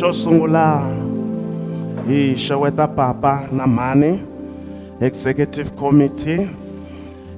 xo 0.00 0.16
sungula 0.16 0.80
hi 2.08 2.32
xeweta 2.32 2.88
papa 2.88 3.44
na 3.52 3.68
mhani 3.68 4.24
executive 5.00 5.76
committee. 5.76 6.48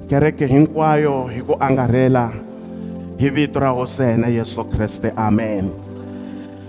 Kereke 0.07 0.47
hinkwayo 0.47 1.27
hi 1.27 1.43
ku 1.43 1.59
angarhela 1.59 2.31
hi 3.19 3.29
vito 3.35 3.59
ra 3.59 3.75
hosena 3.75 4.31
yesu 4.31 4.63
kreste 4.71 5.11
amen. 5.19 5.75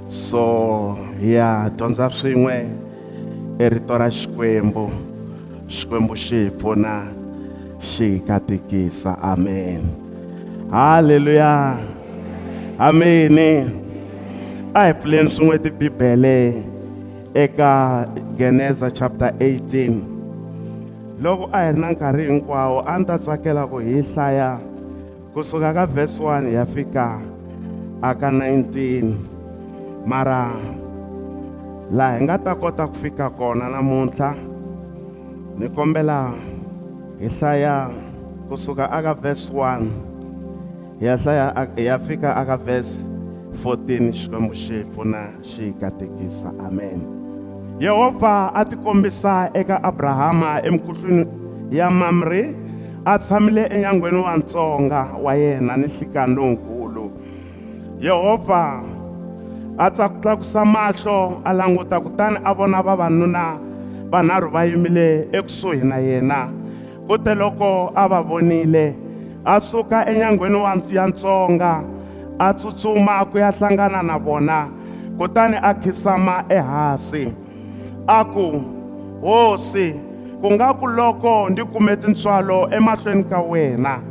So 0.10 0.98
hi 1.22 1.38
ya 1.38 1.70
dyondza 1.78 2.10
swin'we 2.10 2.58
i 3.62 3.70
rito 3.70 3.94
ra 3.94 4.10
xikwembu. 4.10 4.90
Xikwembu 5.70 6.18
xi 6.18 6.50
hi 6.50 6.52
pfuna 6.58 7.06
xi 7.78 8.18
hi 8.18 8.20
katekisa 8.26 9.14
amen. 9.22 9.86
Halleluya 10.74 11.78
ameni 12.82 13.83
a 14.74 14.86
hi 14.88 14.94
pfuleni 14.94 15.30
swin'we 15.30 15.60
tibibele 15.60 16.64
eka 17.34 18.08
geneza 18.38 18.92
chapter 18.92 19.30
18 19.38 20.02
loko 21.22 21.50
a 21.54 21.60
hi 21.66 21.72
ri 21.72 21.80
na 21.80 21.92
nkarhi 21.94 22.26
hinkwawo 22.26 22.82
a 22.82 22.98
ni 22.98 23.06
ta 23.06 23.18
tsakela 23.22 23.70
ku 23.70 23.78
hi 23.78 24.02
hlaya. 24.02 24.58
Kusuka 25.34 25.74
ka 25.74 25.86
verse 25.86 26.18
1 26.18 26.50
ya 26.58 26.66
fika 26.66 27.22
aka 28.02 28.34
19 28.34 29.14
mara 30.10 30.50
laha 31.94 32.18
hi 32.18 32.26
nga 32.26 32.42
ta 32.42 32.58
kota 32.58 32.90
ku 32.90 32.98
fika 32.98 33.30
kona 33.30 33.70
namuntlha. 33.70 34.34
Ni 35.54 35.70
kombela 35.70 36.34
hi 37.22 37.30
hlaya 37.30 37.94
kusuka 38.50 38.90
aka 38.90 39.14
verse 39.14 39.54
1 39.54 39.86
hi 40.98 41.06
ya 41.06 41.14
hlaya 41.18 41.46
hi 41.78 41.86
ya 41.86 42.02
fika 42.02 42.34
aka 42.34 42.58
verse 42.58 43.13
14 43.54 44.12
xikwembu 44.12 44.54
xi 44.54 44.84
pfuna 44.92 45.22
xi 45.42 45.74
katekisa 45.82 46.50
amen. 46.68 47.00
Yehovha 47.80 48.52
a 48.54 48.66
tikombisa 48.66 49.50
eka 49.54 49.84
abrahama 49.84 50.62
emikuhlweni 50.64 51.26
ya 51.72 51.92
mamre 51.92 52.56
a 53.06 53.20
tshamile 53.20 53.66
enyangweni 53.66 54.18
wa 54.18 54.38
ntsonga 54.38 55.08
wa 55.24 55.36
yena 55.36 55.78
ni 55.78 55.88
nhlikani 55.88 56.36
lowukulu 56.36 57.12
yehovha 58.00 58.84
a 59.78 59.90
tlakusa 59.92 60.66
mahlo 60.66 61.42
a 61.46 61.54
languta 61.54 62.00
kutani 62.00 62.38
a 62.44 62.54
vona 62.54 62.82
vavanuna 62.82 63.60
vanharhu 64.12 64.52
va 64.52 64.66
yimile 64.66 65.28
ekusuhi 65.32 65.82
na 65.84 65.98
yena. 65.98 66.50
Kute 67.08 67.36
loko 67.36 67.92
a 67.96 68.08
va 68.08 68.22
vonile 68.22 68.96
a 69.46 69.60
suka 69.60 70.06
enyangweni 70.10 70.56
wa 70.56 70.78
ya 70.92 71.08
ntsonga 71.08 71.93
a 72.40 72.54
tsutsuma 72.54 73.26
ku 73.32 73.38
ya 73.38 73.52
hlangana 73.52 74.04
na 74.04 74.18
vona 74.18 74.70
kutani 75.18 75.58
a 75.62 75.74
khisama 75.74 76.46
ehansi. 76.50 77.34
A 78.08 78.26
ku 78.26 78.62
hosi 79.22 79.96
ku 80.42 80.52
nga 80.54 80.74
ku 80.74 80.88
loko 80.88 81.50
ndi 81.50 81.64
kume 81.64 81.96
tintswalo 81.96 82.68
emahlweni 82.72 83.24
ka 83.24 83.40
wena 83.40 84.02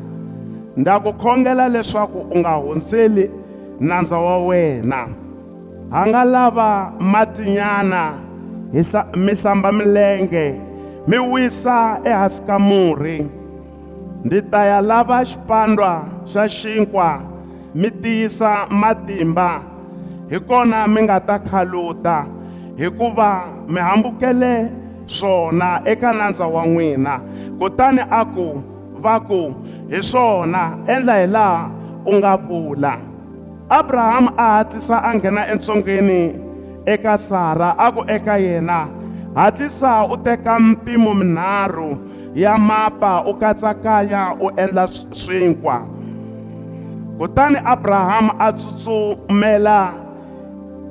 nda 0.77 1.01
ku 1.01 1.12
khongela 1.12 1.69
leswaku 1.69 2.19
u 2.33 2.39
nga 2.39 2.53
hundzeli 2.56 3.31
nandza 3.81 4.17
wa 4.19 4.47
wena. 4.47 5.09
Ha 5.91 6.07
nga 6.07 6.25
lava 6.25 6.92
matinyana 7.01 8.17
mi 9.17 9.33
hlamba 9.34 9.73
milenge 9.73 10.57
mi 11.07 11.19
wisa 11.19 12.01
ehansi 12.05 12.41
ka 12.47 12.59
murhi. 12.59 13.29
Ndi 14.25 14.42
ta 14.51 14.64
ya 14.64 14.81
lava 14.81 15.25
xipandwa 15.25 16.05
xa 16.25 16.48
xinkwa 16.48 17.31
mi 17.75 17.91
tiyisa 17.91 18.67
matimba. 18.70 19.62
Hi 20.31 20.41
kona 20.41 20.87
mi 20.89 21.02
nga 21.02 21.20
ta 21.20 21.39
khaluta 21.39 22.27
hikuva 22.77 23.30
mi 23.69 23.80
hambukele 23.80 24.70
swona 25.07 25.83
eka 25.85 26.13
nandza 26.13 26.46
wa 26.46 26.63
n'wina. 26.67 27.20
Kutani 27.58 28.02
a 28.11 28.24
ku 28.24 28.63
va 29.02 29.20
ku 29.20 29.55
hi 29.91 29.98
swona 30.02 30.63
endla 30.86 31.14
hi 31.20 31.27
laha 31.27 31.70
u 32.07 32.13
nga 32.17 32.36
vula. 32.36 32.95
Abrahamu 33.69 34.30
a 34.36 34.46
hatlisa 34.57 34.96
a 35.01 35.11
nghena 35.14 35.42
entsungeni 35.52 36.23
eka 36.86 37.19
sara 37.19 37.70
a 37.79 37.92
ku 37.92 38.01
eka 38.08 38.36
yena. 38.39 38.89
Hatlisa 39.35 40.05
u 40.13 40.17
teka 40.17 40.61
mpimo 40.61 41.14
minharhu 41.14 41.96
ya 42.35 42.58
mapa 42.58 43.25
u 43.25 43.35
katsakanya 43.35 44.36
u 44.41 44.51
endla 44.57 44.89
swinkwa. 45.13 46.02
Kutani 47.18 47.58
abrahamu 47.64 48.33
a 48.39 48.52
tsutsumela 48.52 49.92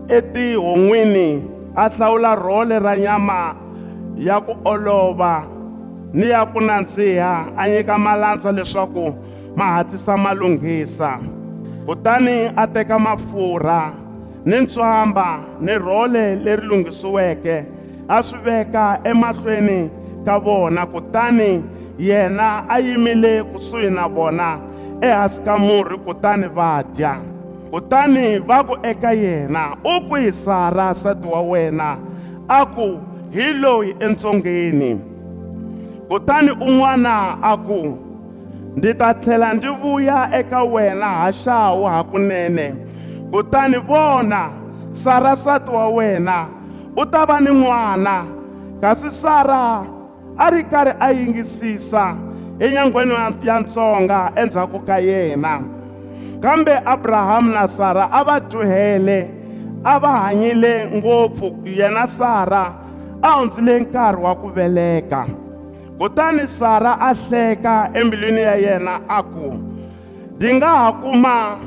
etihon'wini 0.09 1.43
a 1.75 1.89
hlawula 1.89 2.35
rhole 2.35 2.79
ra 2.79 2.95
nyama 2.97 3.55
ya 4.17 4.41
ku 4.41 4.53
olova 4.65 5.43
ni 6.13 6.29
ya 6.29 6.45
ku 6.45 6.59
nandziha. 6.61 7.55
A 7.57 7.69
nyika 7.69 7.97
malandza 7.97 8.51
leswaku 8.51 9.15
ma 9.55 9.65
hatlisa 9.65 10.17
ma 10.17 10.33
lunghisa. 10.33 11.19
Kutani 11.85 12.51
a 12.55 12.67
teka 12.67 12.99
mafurha 12.99 13.93
ni 14.45 14.59
ntswamba 14.59 15.39
ni 15.61 15.73
rhole 15.77 16.35
leri 16.35 16.67
lunghisiweke. 16.67 17.65
A 18.07 18.23
swi 18.23 18.39
veka 18.39 18.99
emahlweni 19.03 19.89
ka 20.25 20.39
vona 20.39 20.85
kutani 20.85 21.63
yena 21.99 22.65
a 22.69 22.79
yimile 22.79 23.43
kusuhi 23.43 23.89
na 23.89 24.07
vona. 24.07 24.59
Ehansi 25.01 25.41
ka 25.45 25.57
murhi 25.57 25.97
kutani 25.97 26.47
va 26.47 26.83
dya. 26.95 27.13
Kutani 27.71 28.39
va 28.47 28.63
ku 28.63 28.75
eka 28.83 29.11
yena 29.13 29.77
u 29.83 30.09
kwihi 30.09 30.31
sara 30.31 30.91
nsati 30.91 31.27
wa 31.27 31.41
wena 31.41 31.97
a 32.47 32.65
ku 32.65 32.99
hi 33.31 33.53
loyi 33.53 33.95
entsongeni. 33.99 34.99
Kutani 36.09 36.51
un'wana 36.51 37.37
a 37.41 37.57
ku 37.57 37.97
ndzi 38.75 38.93
ta 38.99 39.13
tlhela 39.13 39.53
ndzi 39.53 39.67
vuya 39.81 40.29
eka 40.39 40.63
wena 40.63 41.05
haxawu 41.05 41.83
hakunene. 41.85 42.75
Kutani 43.31 43.77
vona 43.77 44.49
sara 44.91 45.33
nsati 45.33 45.71
wa 45.71 45.89
wena 45.89 46.47
u 46.97 47.05
ta 47.05 47.25
va 47.25 47.39
ni 47.39 47.49
n'wana 47.49 48.25
kasi 48.81 49.11
sara 49.11 49.85
a 50.37 50.49
ri 50.51 50.63
karhi 50.63 50.93
a 50.99 51.11
yingisisa 51.11 52.15
enyangweni 52.61 53.13
ya 53.43 53.59
ntsonga 53.59 54.31
endzhaku 54.35 54.79
ka 54.79 54.97
yena. 54.99 55.61
Kambe 56.41 56.73
abrahamu 56.85 57.53
na 57.53 57.67
sara 57.67 58.09
a 58.11 58.23
va 58.23 58.39
dyohele 58.39 59.29
a 59.83 59.99
va 59.99 60.11
hanyile 60.17 60.85
ngopfu 60.95 61.55
yena 61.65 62.07
sara 62.07 62.73
a 63.21 63.29
hundzile 63.31 63.79
nkarhi 63.79 64.21
wa 64.23 64.35
ku 64.35 64.47
veleka. 64.47 65.25
Kutani 65.97 66.47
sara 66.47 66.97
a 66.99 67.13
hleka 67.13 67.89
embilwini 67.93 68.41
ya 68.41 68.55
yena 68.55 69.01
a 69.09 69.23
ku 69.23 69.53
ndi 70.35 70.53
nga 70.55 70.67
ha 70.67 70.91
kuma 70.91 71.57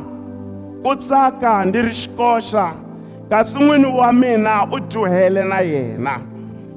ku 0.83 0.97
tsaka 0.97 1.65
ndi 1.65 1.83
ri 1.83 1.91
xikoxa 1.91 2.73
kasi 3.31 3.59
n'wini 3.59 3.87
wa 3.99 4.13
mina 4.13 4.67
u 4.73 4.79
dyohele 4.81 5.43
na 5.45 5.61
yena. 5.61 6.21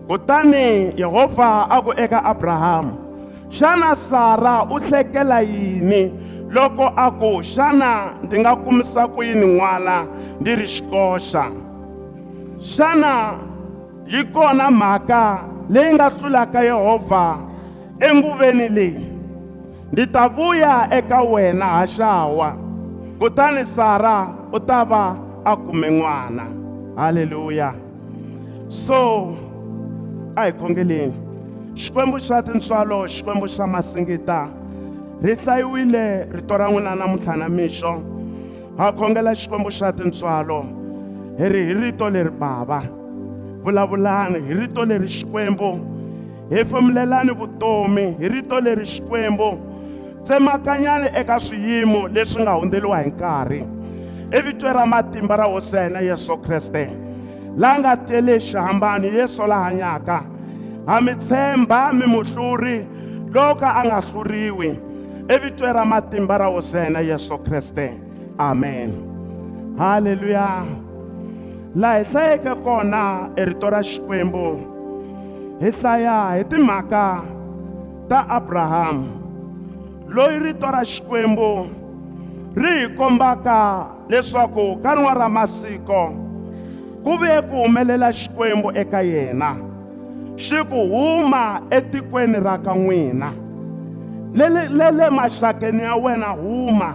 Kutani 0.07 0.93
yehovha 0.97 1.67
a 1.69 1.81
ku 1.81 1.91
eka 1.97 2.23
abrahamu 2.23 3.06
xana 3.49 3.95
sara 3.95 4.63
u 4.69 4.79
hlekela 4.79 5.41
yini? 5.41 6.11
Loko 6.49 6.93
a 6.95 7.11
ku 7.11 7.41
xana 7.43 8.13
ndzi 8.23 8.39
nga 8.39 8.55
kumisa 8.55 9.07
ku 9.13 9.19
yini 9.23 9.45
n'wana? 9.45 10.07
Ndzi 10.39 10.55
ri 10.55 10.67
xikoxa. 10.73 11.43
Xana 12.59 13.13
yi 14.07 14.23
kona 14.33 14.71
mhaka 14.71 15.21
leyi 15.69 15.93
nga 15.95 16.07
tlulaka 16.09 16.59
yehovha 16.63 17.25
enguveni 17.99 18.67
leyi? 18.69 19.05
Ndzi 19.91 20.05
ta 20.13 20.27
vuya 20.35 20.87
eka 20.97 21.21
wena 21.21 21.65
haxawa 21.65 22.49
kutani 23.19 23.65
sara 23.65 24.27
u 24.53 24.59
ta 24.59 24.83
va 24.91 25.03
a 25.45 25.55
kume 25.55 25.89
n'wana. 25.89 26.45
Halleluya 26.97 27.69
so 28.69 29.35
a 30.35 30.45
hi 30.45 30.51
khongeleni. 30.51 31.26
Xikwembu 31.77 32.17
xa 32.19 32.41
tintswalo 32.41 33.05
xikwembu 33.07 33.47
xa 33.47 33.67
masingita. 33.67 34.49
Ri 35.21 35.35
hlayiwile 35.35 36.25
rito 36.33 36.57
ra 36.57 36.69
n'wina 36.69 36.95
namuntlha 36.95 37.37
na 37.37 37.49
mixo. 37.49 38.01
Ha 38.77 38.91
khongela 38.91 39.35
xikwembu 39.35 39.69
xa 39.69 39.91
tintswalo. 39.93 40.65
Hi 41.37 41.49
ri 41.49 41.61
hi 41.67 41.73
rito 41.73 42.09
leri 42.09 42.29
bava. 42.29 42.81
Vulavulani 43.63 44.41
hi 44.47 44.53
rito 44.53 44.85
leri 44.85 45.07
xikwembu. 45.07 45.69
Hefemulelani 46.49 47.31
vutomi 47.37 48.15
hi 48.19 48.27
rito 48.27 48.59
leri 48.59 48.85
xikwembu. 48.85 49.49
Tsemakanyani 50.23 51.07
eka 51.13 51.39
swiyimo 51.39 52.07
leswi 52.07 52.41
nga 52.41 52.57
hundzeliwa 52.57 53.01
hi 53.01 53.09
nkarhi. 53.09 53.61
Evitwe 54.31 54.73
ra 54.73 54.85
matimba 54.85 55.37
ra 55.37 55.45
hosena 55.45 55.99
yesu 55.99 56.37
kreste. 56.37 56.89
La 57.57 57.77
nga 57.79 57.97
tele 57.97 58.39
xihambani 58.39 59.07
yesu 59.07 59.47
la 59.47 59.59
hanyaka 59.59 60.36
ha 60.87 61.01
mi 61.01 61.13
tshemba 61.15 61.93
mi 61.93 62.05
muhluri 62.07 62.87
loka 63.35 63.67
a 63.75 63.83
nga 63.83 63.99
hluriwi 64.01 64.79
evitwe 65.27 65.73
ra 65.73 65.85
matimba 65.85 66.37
ra 66.37 66.47
hosena 66.47 66.99
yesu 67.03 67.37
kreste 67.43 67.99
amen. 68.39 69.03
Halleluya 69.77 70.65
laha 71.75 71.97
hi 71.99 72.03
hlayeke 72.11 72.55
kona 72.63 73.29
e 73.35 73.45
rito 73.45 73.69
ra 73.69 73.83
xikwembu. 73.83 74.47
Hi 75.59 75.71
hlaya 75.71 76.17
hi 76.37 76.43
timhaka 76.43 77.21
ta 78.09 78.25
abrahamu 78.29 79.11
loyi 80.07 80.39
rito 80.39 80.71
ra 80.71 80.81
xikwembu 80.85 81.67
ri 82.55 82.71
hi 82.79 82.87
kombaka 82.95 83.85
leswaku 84.09 84.79
ka 84.81 84.95
rin'wana 84.95 85.19
ra 85.19 85.29
masiko 85.29 86.15
ku 87.03 87.17
ve 87.19 87.41
ku 87.51 87.67
humelela 87.67 88.09
xikwembu 88.09 88.71
eka 88.71 89.03
yena. 89.03 89.66
Xi 90.37 90.61
ku 90.69 90.77
huma 90.93 91.65
etikweni 91.73 92.37
ra 92.37 92.61
ka 92.61 92.73
n'wina. 92.77 93.33
Le 94.37 94.91
le 94.91 95.09
maxakeni 95.09 95.81
ya 95.81 95.97
wena 95.97 96.37
huma. 96.37 96.93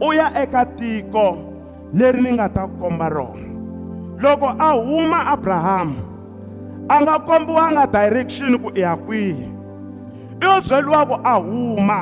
U 0.00 0.14
ya 0.14 0.30
eka 0.42 0.64
tiko 0.78 1.36
leri 1.92 2.22
ni 2.22 2.30
nga 2.38 2.48
ta 2.48 2.70
komba 2.78 3.10
rona. 3.10 3.50
Loko 4.22 4.46
a 4.46 4.70
huma 4.78 5.34
abrahamu 5.34 5.98
a 6.88 6.96
nga 7.02 7.18
kombiwanga 7.18 7.86
direction 7.90 8.58
ku 8.58 8.70
i 8.74 8.80
ya 8.80 8.96
kwihi? 8.96 9.46
I 10.40 10.44
yo 10.46 10.60
byeliwa 10.62 11.00
ku 11.10 11.16
a 11.24 11.34
huma 11.42 12.00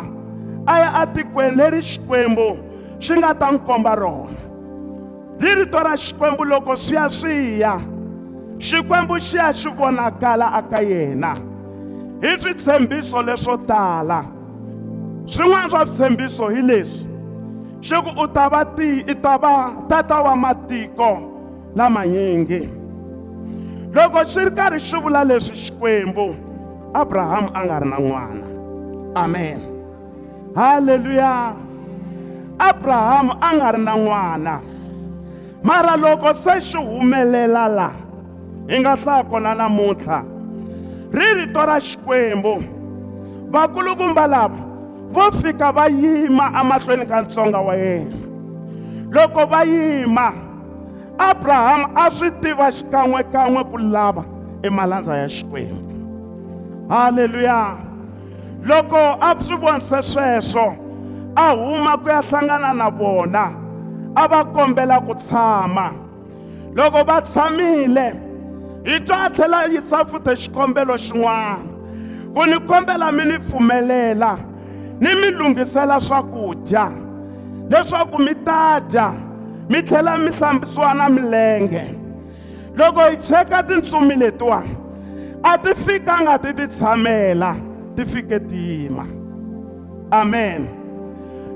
a 0.66 0.74
ya 0.78 0.90
atikweni 1.02 1.56
leri 1.56 1.80
xikwembu 1.80 2.60
xi 3.00 3.16
nga 3.16 3.34
ta 3.34 3.50
n'wi 3.50 3.64
komba 3.64 3.96
rona. 3.96 4.36
Ri 5.40 5.64
rito 5.64 5.78
ra 5.80 5.96
xikwembu 5.96 6.44
loko 6.44 6.76
swi 6.76 6.94
ya 6.94 7.08
swi 7.08 7.60
ya 7.60 7.80
xikwembu 8.58 9.18
xi 9.18 9.36
ya 9.36 9.52
xi 9.52 9.68
vonakala 9.68 10.46
aka 10.58 10.82
yena. 10.82 11.34
Hi 12.22 12.40
switshembiso 12.40 13.22
leswo 13.22 13.56
tala. 13.66 14.24
Swin'wana 15.26 15.68
swa 15.70 15.86
switshembiso 15.86 16.48
hi 16.54 16.62
leswi 16.62 17.06
xi 17.80 17.96
ku 18.04 18.10
u 18.22 18.26
ta 18.34 18.48
va 18.48 18.64
ti 18.76 19.04
i 19.06 19.14
ta 19.14 19.38
va 19.38 19.70
tata 19.88 20.22
wa 20.22 20.34
matiko 20.36 21.10
lamanyingi 21.76 22.60
loko 23.94 24.24
xi 24.26 24.40
ri 24.44 24.50
karhi 24.50 24.78
xi 24.78 24.96
vula 25.02 25.22
leswi 25.24 25.54
xikwembu 25.54 26.26
abrahamu 26.94 27.48
a 27.54 27.60
nga 27.64 27.76
ri 27.80 27.88
na 27.88 27.98
n'wana. 27.98 28.46
Amen. 29.14 29.60
Halleluya 30.56 31.54
abrahamu 32.58 33.32
a 33.40 33.48
nga 33.56 33.68
ri 33.74 33.80
na 33.86 33.94
n'wana. 33.96 34.54
Mara 35.62 35.94
loko 35.96 36.34
se 36.34 36.60
xi 36.60 36.78
humelela 36.78 37.68
la 37.68 38.07
hi 38.68 38.78
nga 38.80 38.96
hlaya 38.96 39.24
kona 39.24 39.54
namuntlha 39.54 40.24
ri 41.12 41.34
rito 41.34 41.60
ra 41.66 41.80
xikwembu. 41.80 42.54
Vakulukumba 43.50 44.26
lava 44.26 44.58
vo 45.10 45.30
fika 45.32 45.72
va 45.72 45.88
yima 45.88 46.52
emahlweni 46.60 47.06
ka 47.08 47.22
ntsonga 47.22 47.60
wa 47.60 47.74
yena. 47.74 48.16
Loko 49.10 49.46
va 49.46 49.64
yima 49.64 50.32
abrahamu 51.18 51.86
a 51.96 52.10
swi 52.10 52.30
tiva 52.42 52.68
xikan'wekan'we 52.70 53.62
ku 53.70 53.78
lava 53.78 54.24
emalandza 54.62 55.16
ya 55.16 55.28
xikwembu. 55.28 55.88
Halleluya 56.88 57.76
loko 58.68 59.16
a 59.20 59.34
swi 59.40 59.56
vonise 59.56 60.02
sweswo 60.02 60.76
a 61.36 61.56
huma 61.56 61.96
ku 61.96 62.08
ya 62.08 62.20
hlangana 62.20 62.74
na 62.74 62.90
vona 62.90 63.44
a 64.14 64.28
va 64.28 64.44
kombela 64.44 65.00
ku 65.00 65.14
tshama. 65.14 65.92
Loko 66.76 67.00
va 67.04 67.22
tshamile 67.22 68.27
hi 68.88 69.00
twa 69.00 69.30
tlhela 69.30 69.64
yisa 69.68 70.04
futhi 70.04 70.34
xikombelo 70.36 70.96
xin'wana. 70.96 71.58
Ku 72.34 72.44
ni 72.46 72.58
kombela 72.68 73.12
mi 73.12 73.24
ni 73.24 73.38
pfumelela 73.38 74.38
ni 75.00 75.14
mi 75.14 75.30
lunghisela 75.30 76.00
swakudya. 76.00 76.88
Leswaku 77.68 78.18
mi 78.18 78.34
ta 78.44 78.80
dya 78.80 79.12
mi 79.68 79.82
tlhela 79.82 80.18
mi 80.18 80.30
hlambisiwa 80.30 80.94
na 80.94 81.08
milenge. 81.08 81.84
Loko 82.74 83.00
hi 83.10 83.16
cheka 83.16 83.62
tintsumi 83.62 84.14
letiwani 84.14 84.76
a 85.44 85.58
ti 85.58 85.74
fikanga 85.74 86.38
ti 86.38 86.52
ti 86.52 86.66
tshamela 86.66 87.56
ti 87.96 88.04
fike 88.04 88.40
ti 88.48 88.56
yima. 88.56 89.06
Amen. 90.12 90.68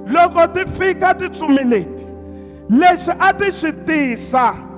Loko 0.07 0.47
ti 0.53 0.67
fika 0.67 1.15
tintsumi 1.15 1.65
leti 1.65 2.07
lexi 2.69 3.13
a 3.19 3.33
ti 3.33 3.51
xi 3.51 3.73
tisa 3.87 4.72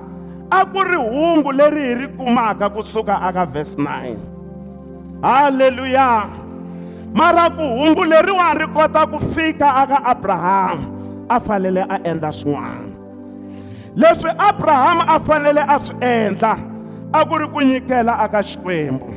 a 0.55 0.65
ku 0.65 0.79
ri 0.83 0.95
hungu 0.95 1.51
leri 1.51 1.81
hi 1.87 1.93
ri 2.01 2.07
kumaka 2.17 2.69
kusuka 2.69 3.15
aka 3.21 3.45
verse 3.45 3.75
9 3.75 4.15
halleluya 5.21 6.29
mara 7.13 7.49
ku 7.49 7.63
hungu 7.63 8.03
leriwani 8.03 8.59
ri 8.59 8.67
kota 8.67 9.07
ku 9.07 9.19
fika 9.19 9.67
aka 9.83 9.97
abrahamu 10.05 10.85
a 11.29 11.39
fanele 11.39 11.81
a 11.89 11.97
endla 12.03 12.31
swin'wana. 12.31 12.93
Leswi 13.95 14.29
abrahamu 14.37 15.01
a 15.07 15.19
fanele 15.19 15.63
a 15.63 15.79
swi 15.79 15.95
endla 16.01 16.53
a 17.13 17.25
ku 17.25 17.35
ri 17.37 17.47
ku 17.47 17.59
nyikela 17.61 18.19
aka 18.19 18.43
xikwembu. 18.43 19.07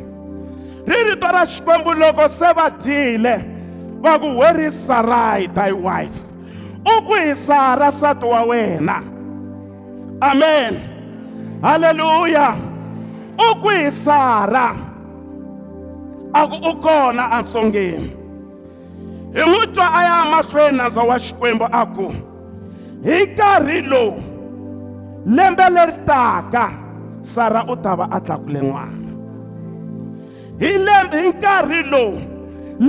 Ri 0.86 0.98
rito 1.10 1.26
ra 1.26 1.44
xikwembu 1.44 1.92
loko 1.94 2.28
se 2.28 2.52
va 2.56 2.70
dyile 2.70 3.34
va 4.00 4.18
ku 4.18 4.38
where 4.38 4.60
is 4.60 4.74
sarai 4.74 5.46
thy 5.52 5.72
wife? 5.72 6.18
U 6.86 7.02
ku 7.04 7.14
hi 7.14 7.34
sara 7.34 7.90
nsati 7.90 8.24
wa 8.26 8.42
wena. 8.46 9.02
Amen. 10.22 10.87
Halleluya 11.62 12.48
u 13.38 13.48
ku 13.62 13.68
hi 13.68 13.90
sara 13.90 14.66
a 16.32 16.40
ku 16.50 16.56
u 16.70 16.72
kona 16.84 17.24
entsongeni 17.38 18.08
hi 19.34 19.42
n'wi 19.48 19.66
twa 19.74 19.86
a 19.98 20.00
ya 20.08 20.16
mahlweni 20.32 20.76
nandza 20.78 21.02
wa 21.02 21.16
xikwembu 21.18 21.66
a 21.72 21.82
ku 21.94 22.06
hi 23.04 23.16
nkarhi 23.26 23.78
lowu 23.90 24.22
lembe 25.26 25.66
leri 25.74 25.96
taka 26.06 26.64
sara 27.22 27.60
u 27.72 27.76
ta 27.82 27.92
va 27.98 28.06
a 28.10 28.18
tlakule 28.20 28.60
n'wana 28.62 29.10
hi 30.60 30.70
lembe 30.86 31.16
hi 31.22 31.28
nkarhi 31.32 31.82
lowu 31.92 32.18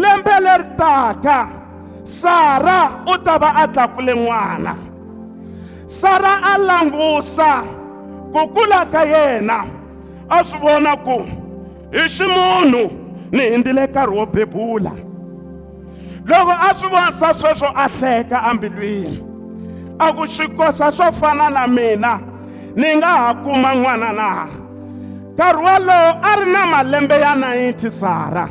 lembe 0.02 0.36
leri 0.46 0.68
taka 0.78 1.38
sara 2.04 2.80
u 3.06 3.18
ta 3.26 3.38
va 3.42 3.50
a 3.64 3.68
tlakule 3.74 4.14
n'wana 4.14 4.74
sara 5.88 6.34
a 6.54 6.54
langusa 6.68 7.79
ku 8.32 8.48
kula 8.54 8.86
ka 8.92 9.04
yena. 9.06 9.66
A 10.30 10.44
swi 10.44 10.60
vona 10.60 10.96
ku 10.98 11.18
hi 11.92 12.08
ximunhu 12.10 12.84
ni 13.32 13.44
hindzile 13.52 13.88
nkarhi 13.88 14.16
wo 14.18 14.26
bebula. 14.26 14.92
Loko 16.26 16.52
a 16.52 16.74
swi 16.76 16.90
vonisa 16.90 17.34
sweswo 17.34 17.70
a 17.76 17.88
hleka 17.88 18.44
ambilwini. 18.44 19.24
A 20.00 20.14
ku 20.14 20.28
swikosa 20.28 20.92
swo 20.92 21.12
fana 21.12 21.50
na 21.50 21.68
mina 21.68 22.20
ni 22.76 22.96
nga 22.96 23.08
ha 23.08 23.34
kuma 23.34 23.76
n'wana 23.76 24.14
na. 24.14 24.48
Nkarhi 25.34 25.64
walowo 25.64 26.12
a 26.24 26.36
ri 26.40 26.52
na 26.52 26.66
malembe 26.66 27.20
ya 27.20 27.36
90 27.36 27.90
sara 27.92 28.50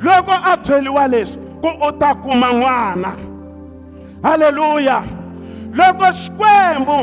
loko 0.00 0.32
a 0.32 0.56
byeliwa 0.56 1.08
leswi 1.08 1.38
ku 1.60 1.68
u 1.88 1.92
ta 1.98 2.14
kuma 2.14 2.52
n'wana. 2.52 3.12
Halleluya 4.22 5.02
loko 5.72 6.04
xikwembu 6.12 6.98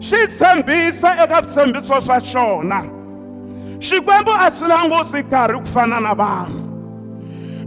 xi 0.00 0.26
tshembisa 0.26 1.10
eka 1.24 1.42
switshembiso 1.42 2.00
swa 2.00 2.18
xona. 2.20 2.80
Xikwembu 3.80 4.32
a 4.32 4.50
xi 4.50 4.64
langusi 4.68 5.18
nkarhi 5.22 5.58
ku 5.60 5.66
fana 5.66 6.00
na 6.00 6.14
vanhu. 6.14 6.58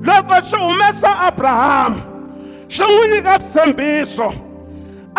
Loko 0.05 0.35
xi 0.41 0.57
humesa 0.57 1.11
abrahamu 1.27 2.01
xi 2.67 2.83
n'wi 2.83 3.05
nyika 3.11 3.39
switshembiso 3.39 4.27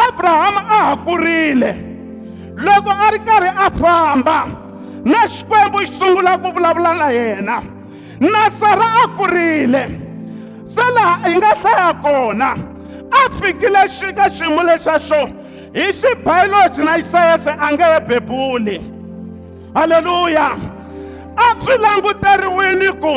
abrahamu 0.07 0.59
a 0.59 0.79
ha 0.87 0.97
kurile 1.07 1.73
loko 2.57 2.91
a 2.91 3.11
ri 3.13 3.19
karhi 3.27 3.51
a 3.67 3.71
famba 3.81 4.39
na 5.05 5.27
xikwembu 5.27 5.79
xi 5.87 5.93
sungula 5.99 6.39
ku 6.43 6.53
vulavula 6.53 6.95
na 6.95 7.09
yena. 7.11 7.63
Na 8.21 8.51
sara 8.51 8.89
a 9.03 9.09
kurile. 9.17 9.85
Se 10.67 10.85
laha 10.95 11.29
hi 11.29 11.37
nga 11.39 11.55
hlaya 11.61 11.95
kona 12.03 12.51
a 13.11 13.31
fikile 13.39 13.89
xi 13.89 14.13
ka 14.15 14.29
xiyimo 14.29 14.63
lexa 14.63 14.99
xo 14.99 15.44
hi 15.75 15.93
xibiology 15.93 16.81
na 16.85 16.95
xisayense 16.99 17.51
a 17.51 17.67
nge 17.73 17.85
he 17.93 18.01
bebuli 18.09 18.77
halleluya 19.75 20.49
a 21.37 21.47
swi 21.61 21.75
languteriwini 21.85 22.89
ku 23.03 23.15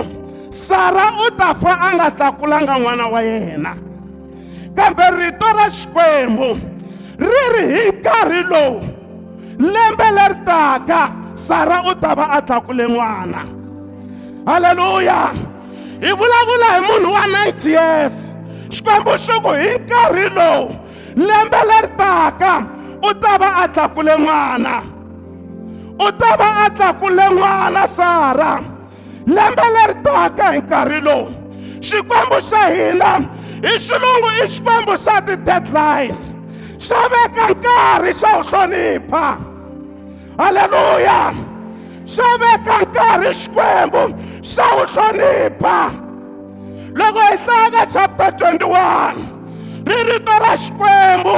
sara 0.52 1.12
u 1.26 1.30
ta 1.38 1.54
fa 1.62 1.74
a 1.88 1.90
nga 1.96 2.08
tlakulanga 2.12 2.76
n'wana 2.80 3.06
wa 3.14 3.22
yena. 3.22 3.74
Kambe 4.76 5.06
rito 5.18 5.48
ra 5.58 5.70
xikwembu 5.70 6.50
ri 7.20 7.42
ri 7.54 7.64
hi 7.76 7.84
nkarhi 7.94 8.42
lowu. 8.52 8.80
Lembe 9.60 10.08
leri 10.18 10.38
taka 10.46 11.02
sara 11.36 11.78
u 11.90 11.94
ta 12.02 12.16
va 12.18 12.26
a 12.38 12.42
tlakule 12.42 12.86
n'wana. 12.88 13.42
Halleluya 14.50 15.20
hi 16.02 16.10
vulavula 16.20 16.68
hi 16.74 16.82
munhu 16.88 17.14
wa 17.14 17.22
90 17.22 17.70
years 17.70 18.16
xikwembu 18.70 19.14
xi 19.24 19.36
ku 19.44 19.52
hi 19.62 19.70
nkarhi 19.78 20.30
lowu. 20.38 20.87
Lembe 21.18 21.62
leri 21.70 21.90
taka 21.98 22.54
u 23.02 23.14
ta 23.22 23.38
va 23.42 23.50
a 23.64 23.68
tlakule 23.68 24.16
n'wana. 24.18 24.76
U 26.00 26.12
ta 26.20 26.32
va 26.40 26.50
a 26.66 26.70
tlakule 26.70 27.26
n'wana 27.36 27.88
sara 27.88 28.54
lembe 29.26 29.68
leri 29.76 29.96
taka 30.04 30.52
hi 30.54 30.62
nkarhi 30.62 31.02
lowu. 31.02 31.28
Xikwembu 31.82 32.38
xa 32.50 32.62
hina 32.74 33.12
hi 33.66 33.74
xilungu 33.86 34.30
i 34.44 34.48
xikwembu 34.54 34.94
xa 35.06 35.22
ti-deadline. 35.26 36.18
Xa 36.80 37.00
veka 37.12 37.46
nkarhi 37.54 38.12
xa 38.22 38.30
wu 38.38 38.44
hlonipha. 38.50 39.38
Halleluya 40.38 41.22
xa 42.14 42.28
veka 42.42 42.76
nkarhi 42.86 43.32
xikwembu 43.42 44.04
xa 44.52 44.66
wu 44.76 44.84
hlonipha. 44.94 45.80
Loko 46.98 47.20
hi 47.30 47.38
hlaya 47.44 47.70
ka 47.76 47.84
chapter 47.94 48.32
21 48.32 49.37
ri 49.88 49.98
rito 50.10 50.34
ra 50.44 50.54
xikwembu 50.64 51.38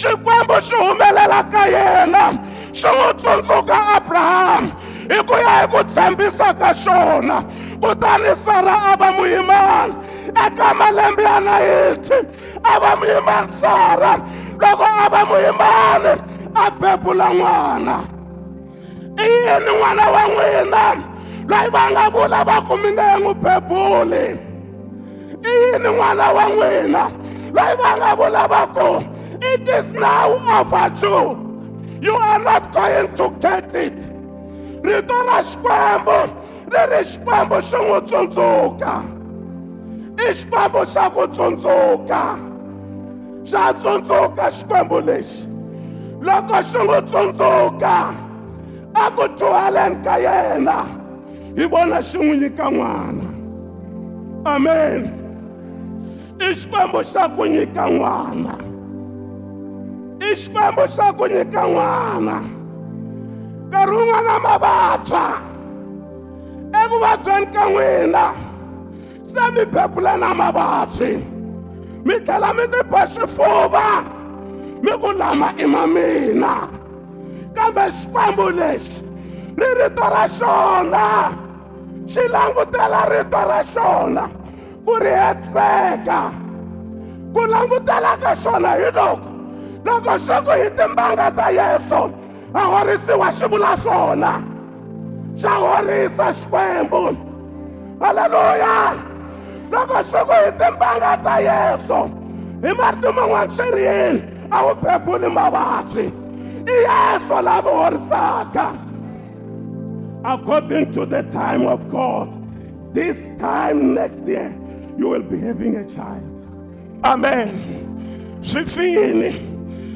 xikwembu 0.00 0.56
xi 0.66 0.76
humelela 0.84 1.40
ka 1.52 1.62
yena 1.74 2.24
xi 2.78 2.88
n'wi 2.94 3.10
tsundzuka 3.20 3.76
abrahamu 3.96 4.68
hi 5.10 5.18
ku 5.28 5.34
ya 5.44 5.52
hi 5.60 5.66
ku 5.72 5.80
tshembisa 5.90 6.48
ka 6.60 6.70
xona 6.82 7.36
kutani 7.82 8.32
sara 8.44 8.74
a 8.90 8.96
va 9.00 9.08
muyimani 9.16 9.94
eka 10.44 10.68
malembe 10.78 11.22
ya 11.22 11.36
nayiti 11.46 12.18
a 12.64 12.72
va 12.82 12.90
muyimani 12.96 13.52
sara. 13.60 14.12
Loko 14.60 14.86
a 14.86 15.08
va 15.12 15.20
muyimani 15.30 16.12
a 16.54 16.70
bebula 16.80 17.28
n'wana. 17.38 17.96
I 19.18 19.24
yini 19.24 19.72
n'wana 19.78 20.04
wa 20.14 20.22
n'wina? 20.32 20.84
Loyi 21.50 21.68
va 21.74 21.82
nga 21.90 22.04
vula 22.14 22.40
va 22.48 22.56
ku 22.66 22.74
mi 22.82 22.90
nge 22.92 23.06
n'wi 23.20 23.34
bebuli 23.42 24.24
i 25.42 25.52
yini 25.60 25.88
n'wana 25.96 26.26
wa 26.36 26.44
n'wina? 26.54 27.02
It 29.44 29.68
is 29.68 29.92
now 29.92 30.32
over 30.60 30.90
you 31.06 31.52
you 32.02 32.14
are 32.14 32.38
not 32.38 32.72
going 32.72 33.14
to 33.14 33.30
get 33.38 33.74
it. 33.74 34.10
Rito 34.82 35.14
ra 35.14 35.38
xikwembu 35.42 36.18
ri 36.72 36.82
ri 36.90 37.00
xikwembu 37.06 37.58
xi 37.62 37.78
n'wi 37.78 38.00
tsundzuka 38.08 38.94
i 40.18 40.34
xikwembu 40.34 40.80
loko 46.26 46.58
xi 46.70 46.78
n'wi 46.78 47.00
tsundzuka 47.06 47.96
a 48.94 49.04
ku 49.14 49.24
dyuhaleni 49.38 50.02
ka 50.04 50.14
yena 50.18 50.78
hi 51.56 51.64
vona 51.70 51.98
xi 52.02 52.18
n'wi 52.18 52.36
nyika 52.42 52.66
n'wana. 52.70 53.26
Amen 54.44 55.21
xikwembu 56.58 57.00
xa 57.12 57.22
ku 57.34 57.42
nyika 57.52 57.84
n'wana 57.94 58.54
i 60.20 60.30
xikwembu 60.40 60.84
xa 60.94 61.06
ku 61.18 61.24
nyika 61.34 61.62
n'wana 61.72 62.36
nkarhi 63.68 63.94
wun'wana 63.96 64.34
ma 64.44 64.54
vabya 64.62 65.24
ekuvabyeni 66.80 67.46
ka 67.54 67.64
n'wina 67.70 68.24
se 69.30 69.42
mi 69.54 69.64
bebula 69.72 70.12
na 70.22 70.28
mavabyi 70.40 71.10
mi 72.04 72.14
tlhela 72.24 72.48
mi 72.56 72.64
ti 72.72 72.80
ba 72.90 73.02
xifuva 73.12 73.86
mi 74.82 74.92
ku 75.00 75.10
lama 75.20 75.48
i 75.56 75.66
ma 75.72 75.82
mina 75.94 76.54
kambe 77.54 77.84
xikwembu 77.96 78.46
lexi 78.58 79.02
ri 79.58 79.68
rito 79.78 80.04
ra 80.14 80.24
xona 80.38 81.06
xi 82.10 82.22
langutela 82.34 83.00
rito 83.12 83.40
ra 83.50 83.60
xona 83.72 84.24
ku 84.84 84.92
ri 85.02 85.12
hetseka 85.22 86.20
ku 87.34 87.40
langutela 87.52 88.12
ka 88.22 88.32
xona 88.34 88.72
hi 88.80 88.90
loko. 88.98 89.28
Loko 89.84 90.14
xi 90.18 90.36
ku 90.46 90.52
hi 90.60 90.68
timbanga 90.76 91.28
ta 91.36 91.46
yesu 91.58 92.02
a 92.54 92.60
horisiwa 92.72 93.28
xi 93.36 93.46
vula 93.50 93.72
swona 93.82 94.32
xa 95.40 95.52
horisa 95.62 96.26
xikwembu. 96.38 97.02
Halleluya 98.00 98.76
loko 99.72 99.98
xi 100.10 100.20
ku 100.28 100.34
hi 100.44 100.50
timbanga 100.60 101.12
ta 101.24 101.34
yesu 101.48 102.00
hi 102.62 102.70
marito 102.78 103.10
man'wana 103.16 103.50
xi 103.56 103.64
ri 103.74 103.84
yini? 103.88 104.20
A 104.52 104.58
wu 104.66 104.74
bebuli 104.82 105.28
mavabyi. 105.36 106.06
I 106.68 106.74
yesu 106.86 107.36
lava 107.42 107.70
horisaka. 107.70 108.66
According 110.24 110.92
to 110.92 111.06
the 111.06 111.22
time 111.24 111.66
of 111.66 111.88
god 111.88 112.28
this 112.94 113.30
time 113.38 113.94
next 113.94 114.28
year 114.28 114.54
you 114.98 115.08
will 115.08 115.22
be 115.22 115.38
having 115.38 115.76
a 115.76 115.84
child. 115.84 116.46
Amen. 117.04 118.38
Swi 118.42 118.64
fini 118.66 119.32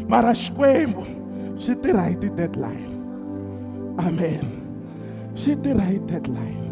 mara 0.09 0.33
xikwembu 0.35 1.03
xi 1.59 1.75
tirha 1.83 2.05
hi 2.09 2.15
ti-deadline 2.21 2.97
amen. 3.99 4.45
Xi 5.35 5.57
tirha 5.57 5.85
hi 5.91 5.99
deadline. 6.09 6.71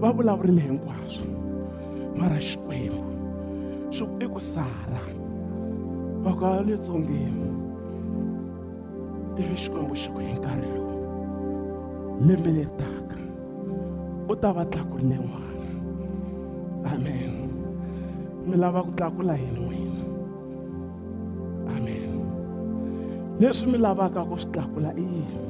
Va 0.00 0.12
vulavurile 0.12 0.60
hinkwaswo. 0.60 1.26
Mara 2.18 2.38
xikwembu 2.40 3.04
xi 3.90 4.04
i 4.04 4.28
ku 4.34 4.40
sara 4.40 5.02
va 6.24 6.32
ka 6.40 6.52
le 6.66 6.76
tsongeni. 6.76 7.48
Ivi 9.38 9.56
xikwembu 9.64 9.94
xi 9.96 10.08
ku 10.14 10.20
hi 10.20 10.32
nkarhi 10.38 10.70
lowu. 10.76 10.96
Lembe 12.26 12.50
leri 12.56 12.72
taka 12.78 13.20
u 14.28 14.34
ta 14.36 14.52
va 14.52 14.64
tlakurile 14.64 15.16
n'wana. 15.16 15.47
Amen. 16.92 17.32
Mi 18.48 18.56
lava 18.56 18.80
ku 18.86 18.90
tlakula 18.96 19.34
hi 19.36 19.48
n'wina 19.54 20.04
amen. 21.76 22.12
Leswi 23.40 23.66
mi 23.72 23.78
lavaka 23.78 24.24
ku 24.28 24.36
swi 24.40 24.50
tlakula 24.52 24.90
i 24.96 25.04
yini 25.04 25.42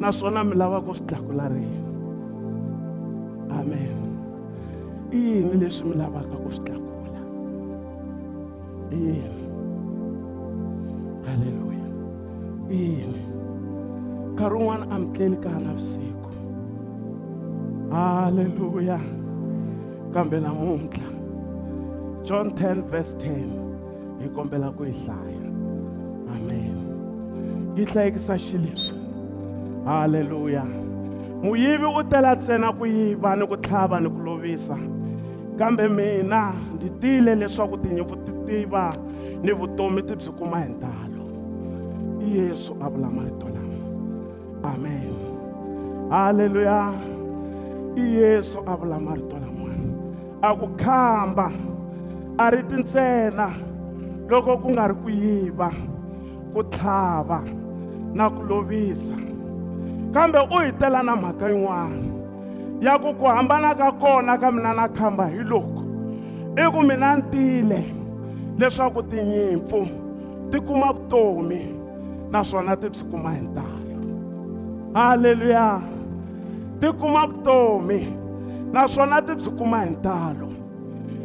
naswona 0.00 0.40
mi 0.44 0.54
lava 0.58 0.78
ku 0.86 0.92
swi 0.94 1.06
tlakula 1.08 1.44
rini 1.54 1.80
amen. 3.58 3.98
I 5.14 5.18
yini 5.18 5.54
leswi 5.62 5.88
mi 5.90 5.94
lavaka 6.02 6.34
ku 6.42 6.50
swi 6.50 6.64
tlakula 6.66 7.22
i 8.90 8.98
yini 9.06 9.44
halleluya 11.26 11.88
i 12.70 12.76
yini 12.76 13.22
nkarhi 14.34 14.56
wun'wana 14.58 14.84
a 14.90 14.98
mi 14.98 15.08
tleli 15.14 15.38
ka 15.44 15.50
navusiku 15.64 16.23
halleluya 17.94 19.00
kambe 20.14 20.40
namuntlha 20.40 21.08
john 22.22 22.48
10 22.48 22.82
verse 22.82 23.16
10 23.16 24.22
hi 24.22 24.28
kombela 24.28 24.70
ku 24.70 24.84
yi 24.84 24.92
hlaya 24.92 25.46
amen. 26.34 26.76
Yi 27.76 27.84
hlayekisa 27.84 28.38
xileswi 28.38 28.98
halleluya 29.84 30.64
muyivi 31.42 31.86
u 31.86 32.02
tela 32.10 32.34
ntsena 32.34 32.72
ku 32.72 32.86
yiva 32.86 33.36
ni 33.36 33.46
ku 33.46 33.56
tlhava 33.56 34.00
ni 34.00 34.08
ku 34.10 34.18
lovisa 34.26 34.76
kambe 35.58 35.88
mina 35.88 36.52
ndzi 36.74 36.90
tile 36.90 37.34
leswaku 37.34 37.76
tinyimpfu 37.78 38.16
ti 38.16 38.32
tiva 38.46 38.90
ni 39.42 39.52
vutomi 39.52 40.02
ti 40.02 40.14
byi 40.16 40.30
kuma 40.38 40.58
hi 40.60 40.68
ntalo. 40.72 41.22
I 42.26 42.38
yesu 42.38 42.76
a 42.80 42.88
vula 42.90 43.08
marito 43.10 43.46
lama 43.54 43.78
amen. 44.72 45.14
Halleluya 46.10 46.78
i 47.10 47.13
yesu 48.00 48.58
a 48.66 48.76
vula 48.76 48.98
marito 49.00 49.36
lamawani 49.36 49.90
a 50.42 50.54
ku 50.56 50.66
khamba 50.76 51.52
a 52.38 52.50
ri 52.50 52.62
tintsena. 52.62 53.48
Loko 54.28 54.56
ku 54.62 54.68
nga 54.72 54.88
ri 54.88 54.94
ku 55.02 55.08
yiva 55.10 55.70
ku 56.52 56.62
tlhava 56.64 57.44
na 58.16 58.30
ku 58.30 58.42
lovisa. 58.42 59.14
Kambe 60.14 60.40
u 60.50 60.56
hi 60.64 60.72
tela 60.78 61.02
na 61.02 61.14
mhaka 61.16 61.46
yin'wana 61.52 62.02
ya 62.80 62.98
ku 62.98 63.14
ku 63.14 63.24
hambana 63.24 63.74
ka 63.74 63.92
kona 63.92 64.38
ka 64.38 64.50
mina 64.50 64.72
na 64.74 64.88
khamba 64.88 65.26
hi 65.28 65.42
loko 65.44 65.82
i 66.56 66.64
ku 66.72 66.80
mina 66.82 67.16
ntile 67.16 67.80
leswaku 68.58 69.02
tinyimpfu 69.10 69.80
ti 70.50 70.58
kuma 70.60 70.92
vutomi 70.92 71.60
naswona 72.30 72.76
ti 72.76 72.88
byi 72.88 73.02
kuma 73.10 73.30
hi 73.34 73.40
ntalo. 73.46 73.98
Halleluya 74.94 75.93
ti 76.84 76.92
kuma 77.00 77.26
vutomi 77.26 78.00
naswona 78.72 79.22
ti 79.22 79.34
byi 79.34 79.50
kuma 79.58 79.84
hi 79.84 79.90
ntalo. 79.90 80.48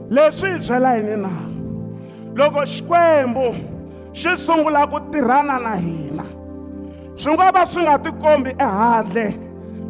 Leswi 0.09 0.49
hi 0.49 0.59
byela 0.59 0.95
yini 0.97 1.15
na 1.17 1.31
loko 2.35 2.61
xikwembu 2.65 3.55
xi 4.13 4.31
sungula 4.37 4.87
ku 4.87 4.99
tirhana 5.11 5.59
na 5.59 5.75
hina 5.75 6.23
swi 7.15 7.33
nga 7.33 7.51
va 7.51 7.65
swi 7.65 7.83
nga 7.83 7.99
tikombi 7.99 8.51
ehandle 8.59 9.25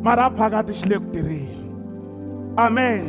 mara 0.03 0.29
phakati 0.37 0.73
xi 0.73 0.89
le 0.89 0.97
ku 0.99 1.07
tirheni. 1.13 1.69
Amen. 2.57 3.03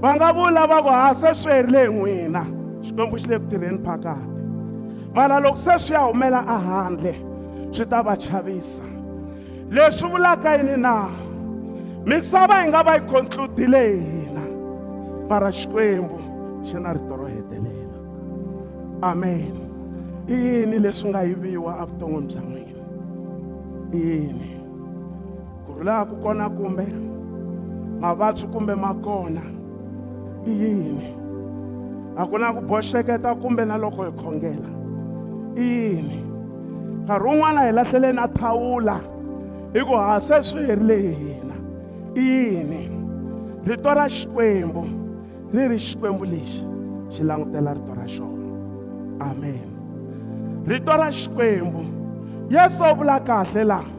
Va 0.00 0.14
nga 0.14 0.32
vula 0.32 0.66
va 0.66 0.82
ku 0.82 0.88
ha 0.88 1.14
se 1.14 1.34
swi 1.34 1.52
herile 1.52 1.80
hi 1.86 1.92
n'wina 1.92 2.42
xikwembu 2.84 3.16
xi 3.16 3.26
le 3.30 3.36
ku 3.40 3.46
tirheni 3.50 3.78
phakati. 3.86 4.28
Mara 5.14 5.40
loko 5.40 5.56
se 5.56 5.78
swi 5.78 5.94
ya 5.94 6.04
humela 6.04 6.44
ehandle 6.56 7.14
swi 7.72 7.84
ta 7.90 8.02
va 8.02 8.16
chavisa. 8.16 8.84
Leswi 9.70 10.10
vulaka 10.10 10.56
yini 10.56 10.76
na 10.76 11.08
misava 12.06 12.62
yi 12.62 12.68
nga 12.68 12.82
va 12.82 12.94
yi 12.94 13.00
concludile 13.06 13.80
hi 13.88 14.00
hina 14.00 14.44
mara 15.28 15.50
xikwembu 15.52 16.18
xi 16.64 16.76
na 16.80 16.92
rito 16.92 17.16
ro 17.16 17.26
hetelela. 17.26 17.98
Amen. 19.02 19.54
I 20.28 20.32
yini 20.32 20.78
leswi 20.78 21.10
nga 21.10 21.22
yiviwa 21.22 21.72
evuton'wini 21.82 22.26
bya 22.26 22.40
n'wina? 22.40 22.82
I 23.92 23.98
yini? 23.98 24.50
Ku 25.66 25.72
rhulaku 25.78 26.14
ku 26.14 26.22
kona 26.22 26.50
kumbe 26.50 26.86
mavabyi 28.00 28.46
kumbe 28.52 28.74
ma 28.74 28.94
kona 28.94 29.42
i 30.46 30.50
yini? 30.50 31.08
A 32.16 32.26
ku 32.26 32.38
na 32.38 32.52
ku 32.52 32.60
boxeketa 32.60 33.34
kumbe 33.34 33.64
na 33.64 33.76
loko 33.78 34.04
hi 34.04 34.12
khongela? 34.20 34.70
I 35.56 35.62
yini? 35.62 36.18
Nkarhi 37.02 37.26
wun'wana 37.26 37.60
hi 37.66 37.72
lahlele 37.72 38.12
na 38.12 38.28
thawula 38.28 39.00
hi 39.74 39.80
ku 39.80 39.94
ha 39.96 40.20
se 40.20 40.42
swi 40.42 40.62
herile 40.66 40.96
hi 40.96 41.14
hina. 41.14 41.51
I 42.14 42.20
yini 42.20 42.90
rito 43.66 43.94
ra 43.94 44.08
xikwembu 44.08 44.82
ri 45.52 45.68
ri 45.68 45.78
xikwembu 45.78 46.24
lexi 46.24 46.64
xi 47.10 47.22
langutela 47.24 47.74
rito 47.74 47.94
ra 47.94 48.06
xona 48.06 48.42
amen. 49.30 49.68
Rito 50.66 50.92
ra 50.96 51.10
xikwembu 51.10 51.82
yesu 52.50 52.82
u 52.82 52.96
vula 52.96 53.20
kahle 53.20 53.64
laha 53.64 53.90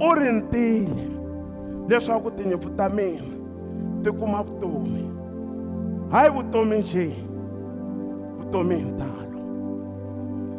u 0.00 0.14
ri 0.14 0.32
ntile 0.32 1.04
leswaku 1.88 2.30
tinyimpfu 2.30 2.70
ta 2.76 2.88
mina 2.88 3.34
ti 4.02 4.10
kuma 4.10 4.42
vutomi. 4.42 5.04
Hayi 6.10 6.30
vutomi 6.30 6.78
njhe 6.78 7.06
vutomi 8.38 8.74
hi 8.74 8.84
ntalo. 8.84 9.40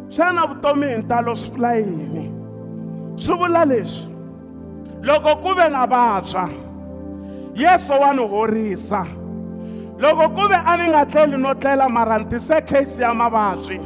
Xana 0.09 0.45
vutomi 0.49 0.87
hi 0.87 0.97
ntalo 0.97 1.35
swi 1.35 1.51
vula 1.51 1.75
yini? 1.75 2.31
Swi 3.15 3.35
vula 3.37 3.65
leswi 3.65 4.11
loko 5.01 5.35
ku 5.41 5.49
ve 5.57 5.69
na 5.69 5.85
vabya 5.85 6.49
yesu 7.55 7.91
wa 7.91 8.13
ni 8.13 8.27
horisa 8.27 9.05
loko 9.97 10.29
ku 10.29 10.47
ve 10.49 10.55
a 10.55 10.77
ni 10.77 10.89
nga 10.89 11.05
tleli 11.05 11.37
no 11.37 11.53
tlela 11.53 11.89
mara 11.89 12.19
ni 12.19 12.25
tise 12.25 12.61
case 12.61 13.01
ya 13.01 13.13
mavabyi 13.13 13.79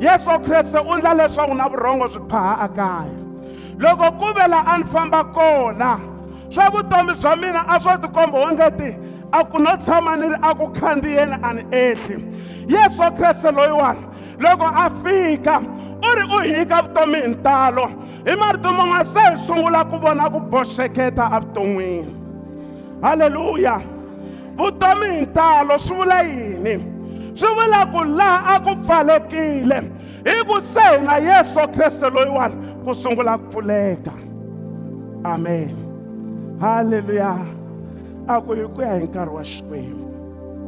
yesu 0.00 0.30
kreste 0.40 0.78
u 0.78 0.94
ndla 0.96 1.14
leswaku 1.14 1.54
na 1.54 1.68
vurhongo 1.68 2.08
byi 2.08 2.20
phaha 2.30 2.64
ekaya 2.64 3.18
loko 3.78 4.12
ku 4.18 4.34
ve 4.34 4.48
la 4.48 4.64
a 4.66 4.78
ni 4.78 4.84
famba 4.84 5.24
kona 5.24 6.00
swa 6.50 6.70
vutomi 6.70 7.14
bya 7.14 7.36
mina 7.36 7.64
a 7.68 7.80
swo 7.80 7.96
tikomba 7.96 8.38
ongeti 8.38 8.96
a 9.32 9.44
ku 9.44 9.58
no 9.58 9.76
tshama 9.76 10.16
ni 10.16 10.28
ri 10.28 10.36
a 10.42 10.54
ku 10.54 10.66
khandziyeni 10.72 11.36
a 11.42 11.52
ni 11.54 11.62
ehli. 11.72 12.16
Yesu 12.68 13.02
kreste 13.18 13.50
loyiwani 13.50 14.04
loko 14.38 14.64
a 14.64 14.90
fika 15.02 15.60
u 16.02 16.14
ri 16.16 16.22
u 16.22 16.38
hi 16.40 16.58
nyika 16.58 16.82
vutomi 16.82 17.20
hi 17.20 17.28
ntalo. 17.28 17.86
Hi 18.26 18.36
marito 18.36 18.72
man'wana 18.72 19.04
se 19.04 19.20
hi 19.20 19.36
sungula 19.36 19.84
ku 19.84 19.98
vona 19.98 20.30
ku 20.30 20.40
boxeketa 20.40 21.30
evuton'wini 21.36 22.13
halleluya 23.02 23.80
vutomi 24.56 25.06
hi 25.06 25.20
ntalo 25.26 25.78
swi 25.78 25.96
vula 25.96 26.22
yini 26.22 26.74
swi 27.34 27.48
vula 27.56 27.86
ku 27.92 28.04
laha 28.04 28.54
a 28.54 28.60
ku 28.60 28.72
pfalekile 28.84 29.78
hi 30.24 30.34
ku 30.48 30.60
se 30.60 30.86
na 31.06 31.16
yesu 31.18 31.60
kreste 31.74 32.10
loyiwani 32.10 32.54
ku 32.84 32.94
sungula 32.94 33.38
ku 33.38 33.46
pfuleka 33.50 34.12
amen. 35.24 35.74
Halleluya 36.60 37.32
a 38.28 38.40
ku 38.40 38.52
hi 38.54 38.64
ku 38.74 38.80
ya 38.82 38.94
hi 38.98 39.04
nkarhi 39.08 39.34
wa 39.34 39.42
xikwembu 39.44 40.06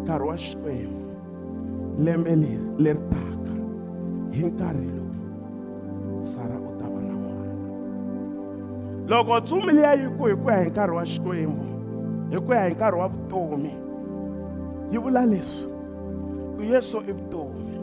nkarhi 0.02 0.26
wa 0.28 0.37
xikwembu 0.37 1.00
lembe 2.04 2.30
leri 2.37 2.59
leri 2.78 2.99
taka 3.11 3.54
hi 4.33 4.42
nkarhi 4.50 4.87
lowu 4.97 6.25
sara 6.25 6.56
u 6.59 6.71
ta 6.80 6.87
va 6.95 7.00
na 7.00 7.14
n'wana 7.14 7.52
loko 9.09 9.40
tsumi 9.40 9.73
liya 9.73 9.92
yi 9.95 10.09
ku 10.18 10.25
hi 10.26 10.35
ku 10.42 10.49
ya 10.50 10.59
hi 10.64 10.68
nkarhi 10.71 10.95
wa 10.97 11.04
xikwembu 11.04 11.64
hi 12.30 12.38
ku 12.40 12.52
ya 12.52 12.64
hi 12.64 12.75
nkarhi 12.75 12.99
wa 12.99 13.09
vutomi 13.09 13.73
yi 14.92 14.99
vula 14.99 15.26
leswi 15.26 15.64
ku 16.56 16.62
yesu 16.62 17.02
i 17.09 17.12
vutomi 17.12 17.75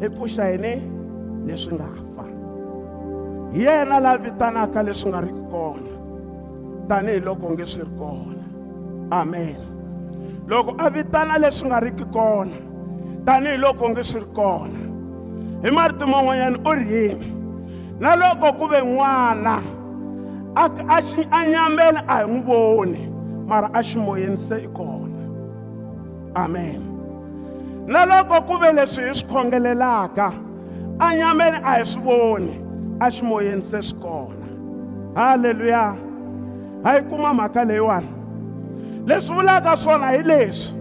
i 0.00 0.08
pfuxa 0.08 0.50
yini 0.50 0.74
leswi 1.46 1.74
nga 1.74 1.88
fa. 2.16 2.24
Hi 3.52 3.60
yena 3.64 4.00
la 4.00 4.18
vitanaka 4.18 4.82
leswi 4.82 5.10
nga 5.10 5.20
riki 5.20 5.44
kona 5.50 5.92
tanihiloko 6.88 7.50
nge 7.50 7.66
swi 7.66 7.82
ri 7.82 7.90
kona. 7.98 8.44
Amen. 9.10 9.56
Loko 10.48 10.74
a 10.78 10.90
vitana 10.90 11.38
leswi 11.38 11.68
nga 11.68 11.80
riki 11.80 12.04
kona 12.12 12.56
tanihiloko 13.26 13.88
nge 13.88 14.02
swi 14.02 14.20
ri 14.20 14.26
kona 14.34 14.80
hi 15.62 15.70
marito 15.70 16.06
man'wanyana 16.06 16.58
u 16.58 16.72
ri 16.72 16.86
yini? 16.92 17.28
Na 18.00 18.16
loko 18.16 18.52
ku 18.58 18.66
ve 18.66 18.80
n'wana 18.82 19.62
a 20.56 21.00
xi 21.02 21.26
a 21.30 21.44
nyambeni 21.46 21.98
a 22.08 22.18
hi 22.18 22.26
n'wi 22.26 22.42
voni 22.42 23.08
mara 23.46 23.70
a 23.74 23.82
ximoyeni 23.82 24.36
se 24.38 24.56
i 24.64 24.68
kona 24.68 25.22
amen. 26.34 26.80
Na 27.86 28.04
loko 28.06 28.40
ku 28.46 28.58
ve 28.58 28.72
leswi 28.72 29.08
hi 29.08 29.14
swi 29.14 29.28
khongelelaka 29.28 30.32
a 31.00 31.16
nyameni 31.16 31.58
a 31.62 31.78
hi 31.78 31.84
swi 31.84 32.02
voni 32.02 32.54
a 33.00 33.10
ximoyeni 33.10 33.64
se 33.64 33.82
swi 33.82 34.00
kona 34.00 34.46
halleluya 35.16 35.96
a 36.84 36.94
yi 36.96 37.02
kuma 37.08 37.34
mhaka 37.34 37.64
leyiwani 37.64 38.08
leswi 39.06 39.36
vulaka 39.36 39.76
swona 39.76 40.06
hi 40.06 40.22
leswi 40.22 40.78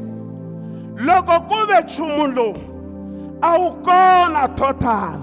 loko 0.96 1.40
ku 1.50 1.68
ve 1.68 1.82
nchumu 1.84 2.28
lowu 2.28 2.58
a 3.42 3.58
wu 3.60 3.72
kona 3.84 4.48
total. 4.56 5.20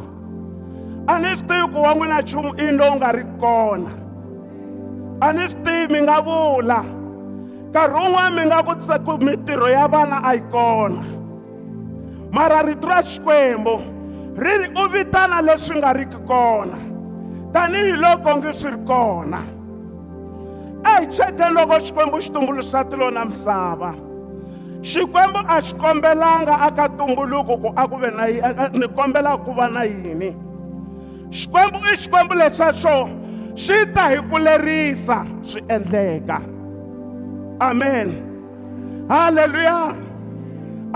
A 1.06 1.18
ni 1.18 1.36
swi 1.36 1.46
tivi 1.48 1.68
ku 1.72 1.82
wa 1.82 1.94
n'wina 1.94 2.20
nchumu 2.20 2.54
i 2.58 2.70
lowu 2.72 2.96
nga 2.96 3.12
ri 3.12 3.24
kona 3.40 3.90
a 5.20 5.32
ni 5.32 5.48
swi 5.48 5.62
tivi 5.62 5.92
mi 5.92 6.00
nga 6.00 6.20
vula. 6.20 6.84
Nkarhi 7.70 7.94
wun'wana 7.94 8.30
mi 8.36 8.42
nga 8.46 8.62
ku 8.62 8.74
ku 9.04 9.24
mitirho 9.24 9.68
ya 9.68 9.86
vana 9.88 10.20
a 10.24 10.34
yi 10.34 10.42
kona. 10.50 11.04
Mara 12.32 12.62
rito 12.62 12.88
ra 12.88 13.02
xikwembu 13.02 13.74
ri 14.36 14.58
ri 14.58 14.68
u 14.74 14.88
vitana 14.88 15.42
leswi 15.42 15.76
nga 15.78 15.92
riki 15.92 16.16
kona. 16.26 16.78
Tanihiloko 17.52 18.36
nge 18.36 18.52
swi 18.52 18.70
ri 18.70 18.80
kona. 18.86 19.40
A 20.84 21.00
hi 21.00 21.06
chekeni 21.06 21.54
loko 21.54 21.80
xikwembu 21.80 22.20
xi 22.20 22.32
tumbuluxa 22.32 22.84
tilo 22.84 23.10
na 23.10 23.24
misava. 23.24 23.94
Xikwembu 24.82 25.38
a 25.48 25.60
xi 25.60 25.74
kombelanga 25.74 26.54
aka 26.66 26.88
tumbuluko 26.88 27.56
ku 27.60 27.72
a 27.76 27.88
ku 27.88 27.96
ve 27.96 28.10
na 28.10 28.24
ni 28.72 28.88
kombela 28.88 29.36
ku 29.44 29.52
va 29.52 29.68
na 29.68 29.82
yini? 29.84 30.34
Xikwembu 31.30 31.78
i 31.92 31.96
xikwembu 31.96 32.34
lexa 32.34 32.72
xo 32.72 33.19
xi 33.62 33.78
ta 33.94 34.04
hi 34.12 34.18
ku 34.30 34.36
lerisa 34.46 35.18
swi 35.48 35.60
endleka. 35.74 36.38
Amen. 37.68 38.08
Halleluya 39.10 39.80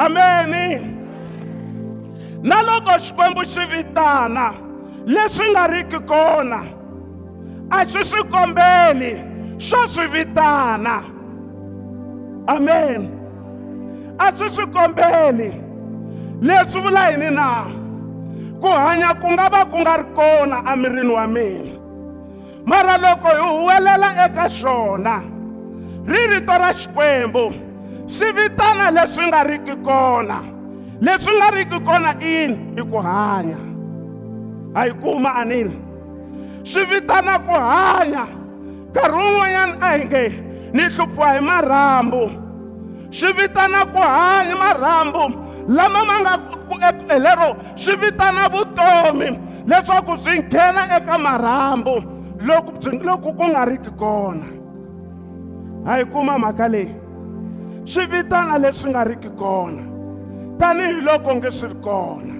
ameni 0.04 0.66
na 2.48 2.56
loko 2.66 2.92
xikwembu 3.04 3.42
xi 3.52 3.62
vitana 3.72 4.46
leswi 5.12 5.46
nga 5.52 5.64
riki 5.72 5.98
kona 6.10 6.60
a 7.70 7.84
xi 7.90 8.00
swi 8.10 8.22
kombeli 8.32 9.12
swo 9.66 9.80
swi 9.88 10.06
vitana. 10.14 10.96
Amen. 12.54 13.00
A 14.18 14.26
swi 14.36 14.48
swi 14.50 14.66
kombeli. 14.74 15.50
Leswi 16.46 16.80
vula 16.84 17.10
yini 17.10 17.30
na 17.30 17.48
ku 18.60 18.68
hanya 18.68 19.14
ku 19.20 19.26
nga 19.32 19.46
va 19.52 19.60
ku 19.70 19.76
nga 19.82 19.94
ri 20.00 20.06
kona 20.16 20.56
emirini 20.72 21.12
wa 21.12 21.26
mina. 21.26 21.83
Mara 22.64 22.96
loko 22.98 23.28
hi 23.28 23.42
huwelela 23.48 24.08
eka 24.24 24.48
xona 24.48 25.22
ri 26.06 26.26
rito 26.26 26.52
ra 26.52 26.72
xikwembu 26.72 27.52
swi 28.06 28.32
vitana 28.32 28.90
leswi 28.90 29.26
nga 29.26 29.44
riki 29.44 29.76
kona 29.84 30.38
leswi 31.00 31.32
nga 31.36 31.50
riki 31.50 31.80
kona 31.80 32.10
i 32.20 32.26
yini 32.26 32.56
i 32.76 32.82
ku 32.82 32.98
hanya. 32.98 33.58
A 34.74 34.86
yi 34.86 34.92
kuma 34.92 35.34
anini 35.34 35.76
swi 36.64 36.84
vitana 36.84 37.38
ku 37.38 37.52
hanya 37.52 38.24
nkarhi 38.90 39.16
wun'wanyana 39.16 39.74
a 39.80 39.88
hi 39.92 40.04
nge 40.04 40.24
ni 40.72 40.82
hluphiwa 40.82 41.28
hi 41.34 41.40
marhambu. 41.40 42.30
Swi 43.10 43.32
vitana 43.32 43.84
ku 43.92 43.98
hanya 43.98 44.56
marhambu 44.56 45.24
lama 45.68 46.04
ma 46.04 46.16
nga 46.20 47.18
lero 47.18 47.56
swi 47.74 47.96
vitana 47.96 48.48
vutomi 48.48 49.28
leswaku 49.66 50.16
byi 50.24 50.42
nghena 50.42 50.96
eka 50.96 51.18
marhambu. 51.18 52.13
Loko 52.46 52.72
loko 53.02 53.32
ku 53.32 53.44
nga 53.44 53.64
riki 53.64 53.90
kona. 53.96 54.46
A 55.86 55.98
yi 55.98 56.04
kuma 56.04 56.38
mhaka 56.38 56.68
leyi 56.68 56.94
swi 57.84 58.06
vitana 58.06 58.58
leswi 58.58 58.90
nga 58.90 59.04
riki 59.04 59.30
kona. 59.38 59.82
Tanihiloko 60.58 61.34
nge 61.34 61.50
swi 61.50 61.68
ri 61.68 61.74
kona. 61.74 62.34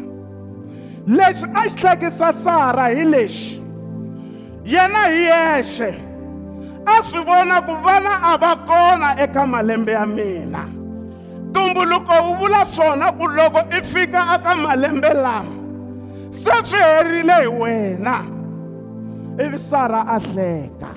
Lexi 1.06 1.46
a 1.54 1.68
xi 1.68 1.76
hlekisa 1.80 2.32
sara 2.32 2.88
hi 2.88 3.04
lexi 3.04 3.60
yena 4.64 5.02
hi 5.08 5.22
yexe. 5.32 5.90
A 6.86 7.02
swi 7.02 7.20
vona 7.24 7.60
ku 7.66 7.74
vana 7.84 8.20
a 8.32 8.38
va 8.38 8.56
kona 8.68 9.16
eka 9.24 9.46
malembe 9.46 9.92
ya 9.92 10.06
mina. 10.06 10.64
Ntumbuluko 11.50 12.12
wu 12.24 12.34
vula 12.40 12.66
swona 12.66 13.12
ku 13.12 13.26
loko 13.28 13.60
i 13.70 13.82
fika 13.82 14.36
eka 14.36 14.56
malembe 14.56 15.14
lama 15.14 15.54
se 16.30 16.50
swi 16.64 16.78
herile 16.78 17.34
hi 17.42 17.46
wena. 17.46 18.43
Ivi 19.38 19.58
sara 19.58 20.04
a 20.06 20.18
hleka 20.18 20.90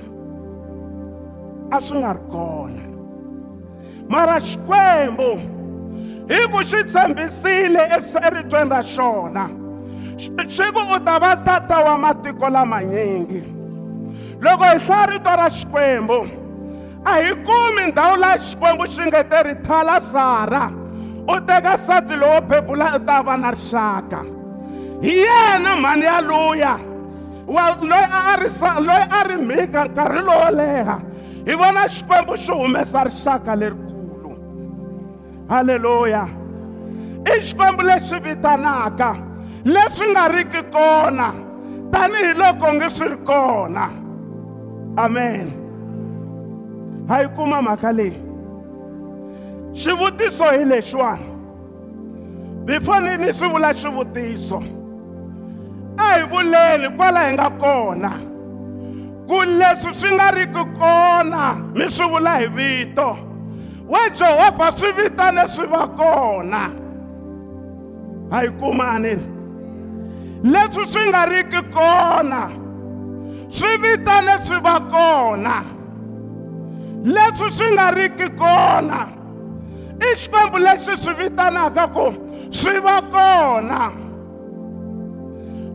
a 1.72 1.82
swi 1.82 2.00
nga 2.00 2.14
ri 2.14 2.24
kona. 2.32 2.84
Mara 4.08 4.40
xikwembu 4.40 5.30
hi 6.30 6.40
ku 6.52 6.64
xi 6.64 6.84
tshembisile 6.84 7.84
eritweni 8.28 8.70
ra 8.70 8.82
xona 8.82 9.50
xi 10.48 10.66
ku 10.72 10.82
u 10.96 11.00
ta 11.04 11.20
va 11.20 11.36
tata 11.36 11.84
wa 11.84 11.98
matiko 11.98 12.50
lamanyingi. 12.50 13.42
Loko 14.40 14.64
hi 14.64 14.80
hlaya 14.80 15.06
rito 15.12 15.34
ra 15.36 15.50
xikwembu 15.50 16.20
a 17.06 17.14
hi 17.22 17.34
kumi 17.44 17.92
ndhawu 17.92 18.16
laha 18.22 18.38
xikwembu 18.38 18.86
xi 18.88 19.02
nge 19.10 19.24
te 19.30 19.44
ri 19.44 19.56
thala 19.66 20.00
sara 20.00 20.72
u 21.28 21.36
teka 21.48 21.74
nsati 21.76 22.16
lowo 22.16 22.42
bebula 22.42 22.96
u 22.96 23.00
ta 23.06 23.22
va 23.22 23.38
na 23.38 23.52
rixaka. 23.52 24.22
Hi 25.02 25.14
yena 25.26 25.76
mhani 25.76 26.06
yaluya 26.06 26.80
wa 27.48 27.76
loyi 27.82 28.08
a 28.12 28.36
ri 28.36 28.50
loyi 28.88 29.06
a 29.12 29.24
ri 29.28 29.38
mhika 29.38 29.86
nkarhi 29.86 30.22
lowo 30.22 30.52
leha. 30.52 30.98
Hi 31.46 31.54
vona 31.56 31.88
xikwembu 31.88 32.38
xi 32.38 32.52
humesa 32.52 33.04
rixaka 33.04 33.56
lerikulu. 33.56 34.32
Halleluya 35.50 36.28
i 37.26 37.42
xikwembu 37.42 37.84
lexi 37.84 38.20
vitanaka 38.20 39.16
leswi 39.66 40.08
nga 40.12 40.28
riki 40.28 40.64
kona 40.72 41.34
tanihiloko 41.92 42.74
nge 42.74 42.90
swi 42.90 43.08
ri 43.08 43.18
kona. 43.18 43.90
Amen. 44.98 45.52
Ha 47.08 47.22
yi 47.22 47.28
kuma 47.36 47.62
mhaka 47.62 47.92
leyi. 47.92 48.22
Xivutiso 49.74 50.44
hi 50.52 50.66
lexiwani. 50.66 51.26
Before 52.66 53.00
ni 53.00 53.26
ni 53.26 53.34
swi 53.34 53.50
vula 53.50 53.74
xivutiso. 53.74 54.64
A 55.98 56.14
hi 56.14 56.24
vuleni 56.32 56.90
kwala 56.98 57.28
hi 57.28 57.34
nga 57.34 57.50
kona 57.50 58.12
ku 59.28 59.38
leswi 59.60 59.94
swi 59.94 60.10
nga 60.16 60.32
riki 60.32 60.64
kona 60.80 61.54
mi 61.76 61.86
swi 61.92 62.08
vula 62.08 62.36
hi 62.40 62.48
vito. 62.48 63.18
Wa 63.88 64.10
jehovha 64.10 64.72
swi 64.72 64.92
vitane 64.92 65.48
swi 65.48 65.66
va 65.66 65.88
kona. 65.88 66.62
A 68.32 68.44
yi 68.44 68.50
kumani? 68.60 69.14
Leswi 70.44 70.88
swi 70.88 71.10
nga 71.10 71.26
riki 71.26 71.62
kona 71.74 72.50
swi 73.50 73.78
vitane 73.84 74.34
swi 74.46 74.58
va 74.64 74.80
kona. 74.80 75.64
Leswi 77.04 77.52
swi 77.52 77.74
nga 77.74 77.92
riki 77.92 78.30
kona 78.38 79.08
i 80.00 80.16
xikwembu 80.16 80.58
lexi 80.58 80.98
swi 81.02 81.14
vitanaka 81.14 81.88
ku 81.88 82.14
swi 82.50 82.80
va 82.80 83.02
kona 83.02 84.07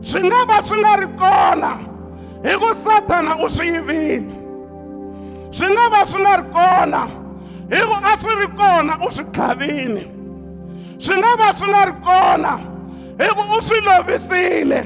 swi 0.03 0.21
nga 0.27 0.45
va 0.49 0.57
swi 0.63 0.77
nga 0.83 0.93
ri 1.01 1.07
kona. 1.19 1.71
Hi 2.43 2.53
ku 2.59 2.69
satana 2.83 3.35
u 3.39 3.49
swi 3.49 3.67
yivile 3.73 4.33
swi 5.51 5.67
nga 5.73 5.85
va 5.93 6.01
swi 6.05 6.21
nga 6.21 6.33
ri 6.37 6.45
kona. 6.55 7.01
Hi 7.71 7.81
ku 7.89 7.95
a 8.11 8.13
swi 8.21 8.33
ri 8.41 8.47
kona 8.59 8.93
u 9.05 9.11
swi 9.15 9.25
tlhavini 9.33 10.03
swi 10.99 11.15
nga 11.21 11.31
va 11.39 11.53
swi 11.57 11.67
nga 11.71 11.85
ri 11.89 11.95
kona. 12.07 12.53
Hi 13.19 13.29
ku 13.37 13.43
u 13.57 13.61
swi 13.61 13.79
lovisile 13.87 14.81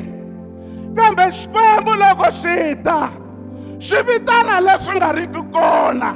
kambe 0.97 1.25
xikwembu 1.38 1.93
loko 2.01 2.30
xi 2.41 2.75
ta 2.86 3.10
xi 3.80 3.97
vitana 4.08 4.62
leswi 4.62 4.95
nga 4.97 5.10
kona. 5.51 6.10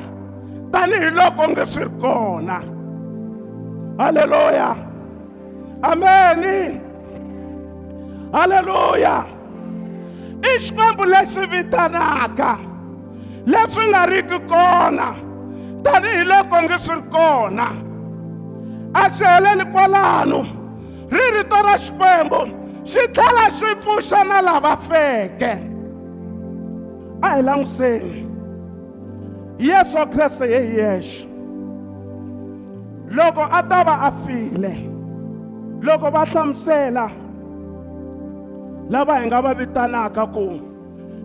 Tanihiloko 0.71 1.43
nge 1.49 1.65
swi 1.65 1.83
ri 1.83 1.91
kona. 2.01 2.57
Halleluya 3.97 4.75
ameni 5.81 6.79
halleluya 8.31 9.25
i 10.41 10.59
xikwembu 10.59 11.05
lexi 11.05 11.45
vitanaka 11.51 12.57
leswi 13.45 13.89
nga 13.89 14.05
riki 14.05 14.39
kona. 14.39 15.15
Tanihiloko 15.83 16.61
nge 16.61 16.77
swi 16.79 16.95
ri 16.95 17.01
kona. 17.09 17.67
A 18.93 19.09
xi 19.09 19.23
heleli 19.25 19.65
kwalano. 19.65 20.45
Ri 21.11 21.23
rito 21.35 21.55
ra 21.65 21.77
xikwembu 21.77 22.41
xi 22.85 23.07
tlhela 23.13 23.49
xi 23.57 23.75
pfuxa 23.81 24.23
na 24.23 24.41
lava 24.41 24.77
feke. 24.77 25.53
A 27.21 27.35
hi 27.35 27.41
languseni. 27.41 28.27
Yesu 29.59 30.07
kreste 30.13 30.45
hi 30.47 30.77
yexe 30.77 31.27
loko 33.11 33.43
a 33.51 33.61
ta 33.69 33.83
va 33.83 33.95
a 34.07 34.11
file 34.25 34.73
loko 35.81 36.11
va 36.11 36.25
hlamusela 36.25 37.20
lava 38.89 39.19
hi 39.19 39.25
nga 39.27 39.41
va 39.41 39.53
vitanaka 39.53 40.25
ku 40.33 40.59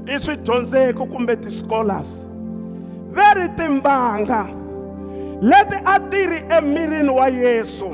i 0.06 0.18
swidyondzeki 0.18 1.06
kumbe 1.10 1.36
ti-scholars. 1.36 2.20
Ve 3.10 3.28
ri 3.34 3.48
timbanga 3.56 4.46
leti 5.40 5.76
a 5.84 5.98
ti 6.10 6.26
ri 6.26 6.38
emirini 6.58 7.10
wa 7.10 7.28
yesu 7.28 7.90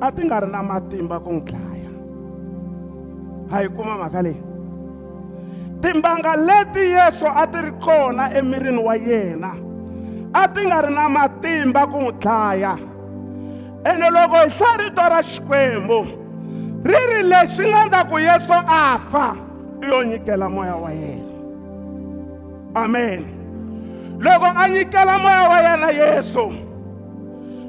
a 0.00 0.10
ti 0.12 0.24
nga 0.26 0.40
ri 0.40 0.48
na 0.50 0.62
matimba 0.62 1.20
ku 1.20 1.30
n'wi 1.32 1.44
dlaya. 1.48 1.90
Ha 3.50 3.62
yi 3.62 3.68
kuma 3.68 3.96
mhaka 3.96 4.22
leyi? 4.22 4.42
Timbanga 5.80 6.36
leti 6.36 6.82
yesu 6.96 7.26
a 7.26 7.46
ti 7.46 7.58
ri 7.58 7.72
kona 7.80 8.30
emirini 8.38 8.82
wa 8.82 8.96
yena 8.96 9.52
a 10.34 10.48
ti 10.48 10.60
nga 10.66 10.82
ri 10.82 10.94
na 10.94 11.08
matimba 11.08 11.86
ku 11.86 11.98
n'wi 12.00 12.12
dlaya. 12.20 12.74
Ene 13.84 14.10
loko 14.10 14.36
hi 14.44 14.50
hlaya 14.50 14.76
rito 14.80 15.02
ra 15.08 15.20
xikwembu 15.22 16.23
ri 16.84 17.00
ri 17.10 17.22
lexi 17.22 17.64
ku 18.10 18.16
yesu 18.18 18.52
a 18.52 18.98
fa 19.10 19.36
yo 19.82 20.04
nyikela 20.04 20.48
moya 20.48 20.76
wa 20.76 20.90
yena. 20.90 21.32
Amen. 22.76 23.20
Loko 24.18 24.46
a 24.46 24.68
nyikela 24.68 25.18
moya 25.18 25.48
wa 25.48 25.58
yena 25.60 25.90
yesu 25.92 26.64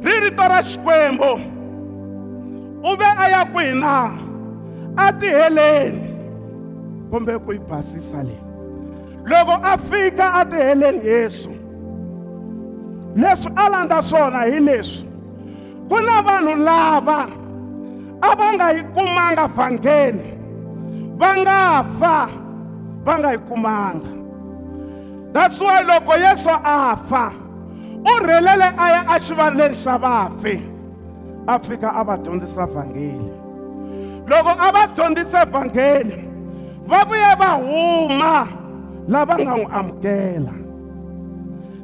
ri 0.06 0.20
rito 0.20 0.44
ra 0.44 0.62
xikwembu 0.62 1.32
u 2.84 2.96
ve 2.98 3.06
a 3.18 3.30
ya 3.30 3.46
kwihi 3.46 3.74
na 3.80 4.12
a 4.98 5.12
ti 5.20 5.26
heleni 5.26 6.02
kumbe 7.10 7.34
ku 7.40 7.54
yi 7.54 7.60
basisa 7.60 8.24
leyi 8.24 8.44
loko 9.26 9.56
a 9.64 9.78
fika 9.78 10.34
a 10.34 10.46
ti 10.46 10.56
heleni 10.56 11.02
yesu 11.06 11.50
leswi 13.16 13.52
a 13.56 13.70
landza 13.70 14.02
swona 14.02 14.46
hi 14.46 14.60
leswi 14.60 15.08
ku 15.90 15.98
na 16.06 16.22
vanhu 16.22 16.56
lava 16.56 17.45
a 18.22 18.36
va 18.36 18.48
nga 18.54 18.72
yi 18.74 18.84
kumanga 18.94 19.48
vhangeli 19.48 20.38
va 21.18 21.30
nga 21.38 21.84
fa 22.00 22.30
va 23.06 23.14
nga 23.20 23.32
yi 23.32 23.40
kumanga 23.48 24.12
that's 25.34 25.60
why 25.60 25.82
loko 25.84 26.14
yesu 26.16 26.50
a 26.50 26.96
fa 27.10 27.46
u 28.06 28.20
rhelele 28.26 28.70
a 28.78 28.86
ya 28.90 29.02
exivaleni 29.16 29.76
xa 29.76 29.98
vafi. 29.98 30.62
A 31.48 31.60
fika 31.60 31.90
a 31.90 32.04
va 32.04 32.18
dyondzisa 32.18 32.66
vhangeli. 32.66 33.32
Loko 34.28 34.50
a 34.50 34.72
va 34.72 34.88
dyondzise 34.96 35.46
vhangeli 35.52 36.20
va 36.88 37.06
vuye 37.06 37.36
va 37.40 37.50
huma 37.66 38.48
lava 39.08 39.36
nga 39.38 39.54
n'wi 39.56 39.68
amukela. 39.78 40.54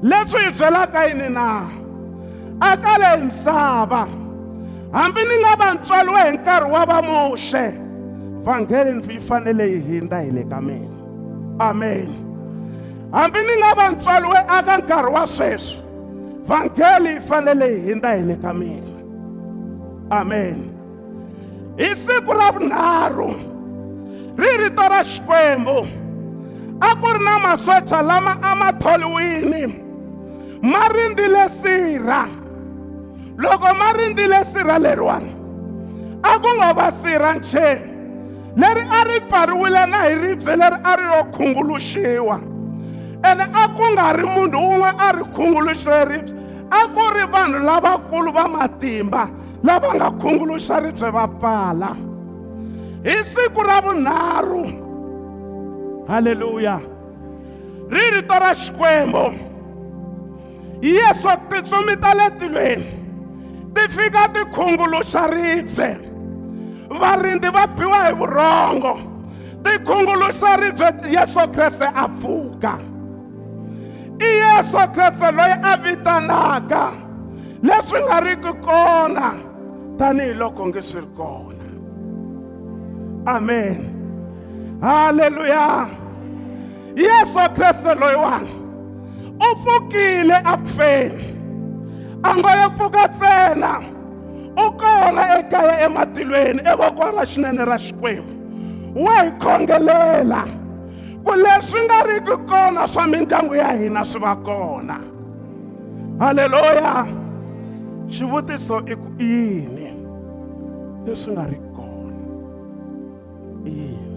Leswi 0.02 0.40
hi 0.46 0.52
byelaka 0.52 1.06
yini 1.08 1.30
na? 1.30 1.48
A 2.62 2.78
ka 2.78 2.98
le 3.02 3.18
misava. 3.26 4.21
Hambi 4.92 5.22
ni 5.22 5.36
nga 5.42 5.56
va 5.56 5.74
ntswaliwe 5.74 6.22
hi 6.22 6.38
nkarhi 6.38 6.72
wa 6.72 6.86
vamuxe 6.86 7.72
vhangeli 8.44 9.14
yi 9.14 9.20
fanele 9.20 9.72
yi 9.72 9.80
hindza 9.80 10.20
hi 10.20 10.32
le 10.32 10.44
ka 10.44 10.62
mina. 10.62 10.98
Amen. 11.60 12.10
Hambi 13.12 13.40
ni 13.40 13.54
nga 13.60 13.74
va 13.76 13.90
ntswaliwe 13.92 14.38
aka 14.58 14.78
nkarhi 14.78 15.14
wa 15.14 15.28
sweswi 15.28 15.78
vhangeli 16.48 17.10
yi 17.14 17.20
fanele 17.20 17.74
yi 17.74 17.80
hindza 17.82 18.14
hi 18.14 18.22
le 18.22 18.36
ka 18.36 18.54
mina. 18.54 18.96
Amen. 20.10 20.70
Hi 21.78 21.96
siku 21.96 22.34
ra 22.34 22.52
vunharhu 22.52 23.30
ri 24.38 24.58
rito 24.58 24.82
ra 24.90 25.04
xikwembu 25.04 25.88
a 26.82 26.96
ku 26.96 27.08
ri 27.14 27.26
na 27.26 27.40
masocha 27.40 28.02
lama 28.02 28.38
a 28.42 28.56
ma 28.56 28.72
tholiwini 28.72 29.64
ma 30.62 30.88
rindzile 30.88 31.50
sirha. 31.50 32.41
Loko 33.42 33.74
ma 33.80 33.92
rindzile 33.98 34.46
sirha 34.46 34.78
leriwani 34.80 35.32
a 36.24 36.40
ku 36.40 36.50
nga 36.58 36.74
va 36.74 36.92
sirha 36.92 37.34
ncheni. 37.34 37.92
Leri 38.56 38.82
a 38.82 39.04
ri 39.04 39.20
pfariwile 39.22 39.86
na 39.90 39.98
hi 40.04 40.16
ribye 40.16 40.56
leri 40.56 40.78
a 40.84 40.96
ri 40.96 41.04
yo 41.04 41.24
khunguluxiwa. 41.32 42.38
Ene 43.24 43.46
a 43.54 43.68
ku 43.76 43.84
nga 43.94 44.14
ri 44.14 44.26
munhu 44.26 44.60
wun'we 44.60 44.92
a 44.98 45.12
ri 45.16 45.24
khunguluxe 45.34 46.06
ribye 46.06 46.36
a 46.70 46.88
ku 46.88 47.04
ri 47.16 47.26
vanhu 47.32 47.60
lavakulu 47.64 48.32
va 48.34 48.48
matimba 48.48 49.30
lava 49.64 49.96
nga 49.96 50.12
khunguluxa 50.12 50.84
ribye 50.84 51.12
va 51.12 51.28
pfala. 51.28 51.96
Hi 53.04 53.24
siku 53.24 53.62
ra 53.64 53.82
vunharhu 53.82 54.64
halleluya 56.08 56.78
ri 57.90 58.04
rito 58.14 58.36
ra 58.36 58.54
xikwembu. 58.54 59.26
Yesu 60.82 61.30
tintsumi 61.50 61.96
ta 62.02 62.14
le 62.14 62.30
tilweni. 62.38 63.01
Ti 63.74 63.88
fika 63.90 64.28
ti 64.34 64.42
khunguluxa 64.54 65.28
ribye. 65.32 65.90
Varindzi 66.90 67.50
va 67.54 67.68
biwa 67.68 68.06
hi 68.06 68.14
vurhongo. 68.14 68.94
Ti 69.64 69.78
khunguluxa 69.86 70.58
ribye 70.58 71.12
yesu 71.12 71.48
kreste 71.54 71.86
a 71.86 72.08
pfuka. 72.08 72.74
I 74.20 74.30
yesu 74.44 74.78
kreste 74.94 75.32
loyi 75.32 75.56
a 75.64 75.78
vitanaka. 75.78 76.92
Leswi 77.64 78.00
nga 78.02 78.20
riki 78.20 78.54
kona 78.62 79.34
tanihiloko 79.98 80.68
nge 80.68 80.82
swi 80.82 81.02
ri 81.02 81.08
kona. 81.18 81.66
Amen. 83.28 83.78
Halleluya 84.82 85.88
yesu 86.96 87.40
kreste 87.56 87.96
loyiwani 87.96 88.52
u 89.42 89.56
pfukile 89.56 90.36
akufeni 90.36 91.41
a 92.24 92.64
yo 92.64 92.70
pfuka 92.70 93.08
ntsena 93.08 93.82
u 94.58 94.72
kona 94.78 95.40
ekaya 95.40 95.86
ematilweni 95.86 96.62
evokweni 96.72 97.18
ra 97.18 97.26
xinene 97.26 97.66
ra 97.66 97.78
xikwembu. 97.78 98.34
Wa 98.96 99.24
hi 99.24 99.32
khongelela 99.40 100.44
ku 101.24 101.32
leswi 101.36 101.80
nga 101.86 102.04
riki 102.04 102.36
kona 102.50 102.88
swa 102.88 103.08
mindyangu 103.08 103.56
ya 103.56 103.74
hina 103.74 104.06
swi 104.06 104.22
va 104.22 104.36
kona. 104.36 104.98
Halleluya 106.20 107.08
xivutiso 108.08 108.78
i 108.86 108.96
ku 108.96 109.10
yini? 109.20 109.88
Leswi 111.06 111.32
nga 111.34 111.46
riki 111.48 111.70
kona. 111.76 112.16
Yini? 113.66 114.12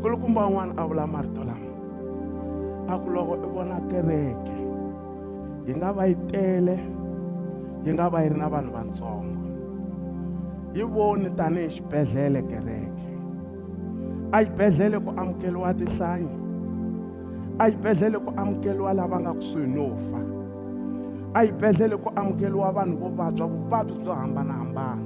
Kulukumba 0.00 0.46
wun'wana 0.46 0.74
a 0.76 0.84
vula 0.84 1.06
marito 1.06 1.40
lama. 1.44 1.70
A 2.88 2.98
ku 2.98 3.10
loko 3.10 3.34
i 3.36 3.48
vona 3.54 3.80
kereke 3.88 4.53
yi 5.66 5.72
nga 5.76 5.92
va 5.92 6.06
yi 6.06 6.14
tele 6.30 6.76
yi 7.84 7.92
nga 7.92 8.08
va 8.12 8.22
yi 8.22 8.28
ri 8.28 8.38
na 8.38 8.48
vanhu 8.48 8.72
vantsongo 8.76 9.34
yi 10.74 10.82
voni 10.82 11.30
tanihi 11.38 11.68
xibedhlele 11.74 12.40
kereke 12.50 13.04
a 14.32 14.38
xibedhlele 14.44 14.98
ku 15.04 15.10
amukeliwa 15.20 15.74
tinhlanyi 15.78 16.32
a 17.58 17.64
xibedhlele 17.70 18.18
ku 18.24 18.30
amukeliwa 18.40 18.92
lava 18.94 19.16
nga 19.20 19.32
kusuhi 19.38 19.66
no 19.66 19.86
fa 20.08 20.20
a 21.34 21.40
xibedhlele 21.46 21.96
ku 21.96 22.08
amukeliwa 22.16 22.72
vanhu 22.76 22.96
vo 23.00 23.08
vabya 23.18 23.46
vuvabyi 23.46 23.94
byo 24.02 24.12
hambanahambana 24.12 25.04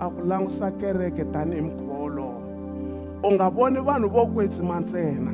a 0.00 0.04
ku 0.10 0.20
langusa 0.28 0.70
kereke 0.80 1.24
tanihi 1.24 1.62
mukhuva 1.66 1.94
wolowo 2.02 2.40
u 3.22 3.28
nga 3.34 3.46
voni 3.48 3.80
vanhu 3.88 4.08
vo 4.08 4.26
kwetsima 4.26 4.80
ntsena 4.80 5.32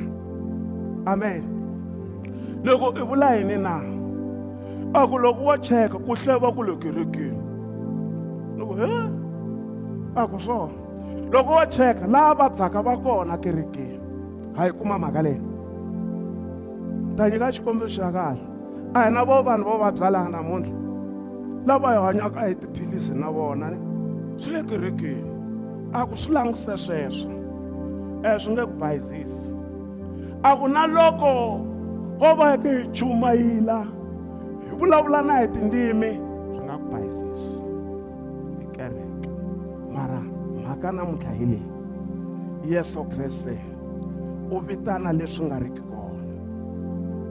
amen. 1.07 1.43
Loko 2.63 2.91
i 2.99 3.01
vula 3.01 3.35
yini 3.35 3.57
na? 3.57 3.96
A 4.93 5.07
ku 5.07 5.17
loko 5.17 5.41
wo 5.43 5.57
cheka 5.57 5.97
ku 5.99 6.15
hleva 6.15 6.51
ku 6.55 6.63
le 6.63 6.75
kerekeni 6.75 7.41
loko 8.57 8.73
he? 8.81 8.91
A 10.15 10.27
ku 10.27 10.39
swona 10.39 10.73
loko 11.31 11.51
wo 11.51 11.65
cheka 11.65 12.07
laha 12.07 12.35
vabyaka 12.35 12.81
va 12.81 12.97
kona 12.97 13.37
kerekeni 13.37 13.99
hayi 14.57 14.71
kuma 14.71 14.99
mhaka 14.99 15.21
leyi 15.21 15.41
ta 17.17 17.29
nyika 17.29 17.51
xikombiso 17.51 18.01
xa 18.01 18.11
kahle 18.11 18.43
a 18.93 19.03
hi 19.03 19.09
na 19.11 19.23
vo 19.25 19.43
vanhu 19.43 19.65
vo 19.65 19.77
vabya 19.77 20.09
laha 20.09 20.29
namuntlha 20.29 20.75
lava 21.67 21.89
hi 21.91 21.99
hanyaka 22.05 22.47
hi 22.47 22.55
tiphilisi 22.55 23.13
na 23.13 23.29
vona 23.31 23.71
swi 24.37 24.53
le 24.53 24.63
kerekeni 24.63 25.31
a 25.93 26.05
ku 26.05 26.15
swi 26.15 26.33
languse 26.33 26.77
sweswo 26.77 27.31
um 28.23 28.39
swi 28.39 28.53
nge 28.53 28.63
ku 28.65 28.75
bayizisi 28.79 29.51
a 30.43 30.55
ku 30.55 30.67
na 30.67 30.87
loko 30.87 31.31
ho 32.19 32.29
va 32.39 32.57
ke 32.57 32.69
hi 32.69 32.83
chumayila 32.95 33.96
hi 34.77 34.79
vulavula 34.79 35.21
na 35.21 35.39
hi 35.39 35.47
tindzimi 35.47 36.11
swi 36.53 36.61
nga 36.65 36.77
ku 36.77 36.85
bayizisi 36.91 37.61
hi 38.59 38.65
kereke. 38.75 39.29
Mara 39.93 40.21
mhaka 40.61 40.91
namuntlha 40.91 41.31
hi 41.31 41.45
leyi. 41.45 41.71
Yesu 42.65 43.03
kreste 43.03 43.57
u 44.51 44.59
vitana 44.59 45.13
leswi 45.13 45.45
nga 45.45 45.59
riki 45.59 45.81
kona. 45.81 46.23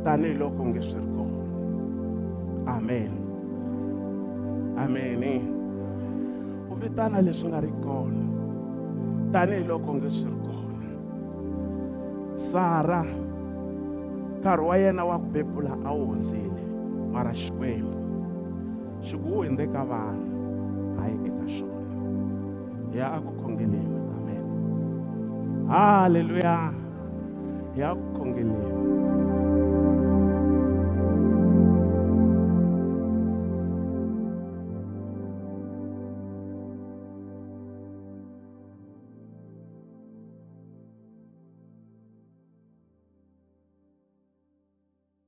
Tanihiloko 0.04 0.64
nge 0.66 0.82
swi 0.82 1.00
ri 1.00 1.06
kona. 1.16 1.44
Amen. 2.66 3.12
Ameni. 4.76 5.34
U 6.70 6.74
vitana 6.74 7.22
leswi 7.22 7.48
nga 7.48 7.60
riki 7.60 7.80
kona. 7.84 8.22
Tanihiloko 9.32 9.94
nge 9.94 10.10
swi 10.10 10.30
ri 10.30 10.36
kona. 10.46 10.90
Sara 12.36 13.04
nkarhi 14.40 14.64
wa 14.66 14.76
yena 14.76 15.04
wa 15.04 15.18
ku 15.18 15.26
bebula 15.26 15.72
a 15.84 15.92
wu 15.92 16.06
hundzile. 16.06 16.55
Mara 17.16 17.32
xikwembu 17.32 17.96
xi 19.06 19.14
ku 19.22 19.28
wu 19.32 19.40
hindze 19.48 19.64
ka 19.72 19.82
vanhu 19.90 20.28
hayi 21.00 21.16
eka 21.28 21.44
xona. 21.54 21.84
Hi 22.92 22.98
ya 23.00 23.06
a 23.16 23.18
ku 23.24 23.30
khongeleni 23.40 23.98
amen. 24.16 24.44
Halleluya 25.72 26.56
hi 27.72 27.80
ya 27.80 27.88
ku 28.00 28.06
khongeleni. 28.16 28.75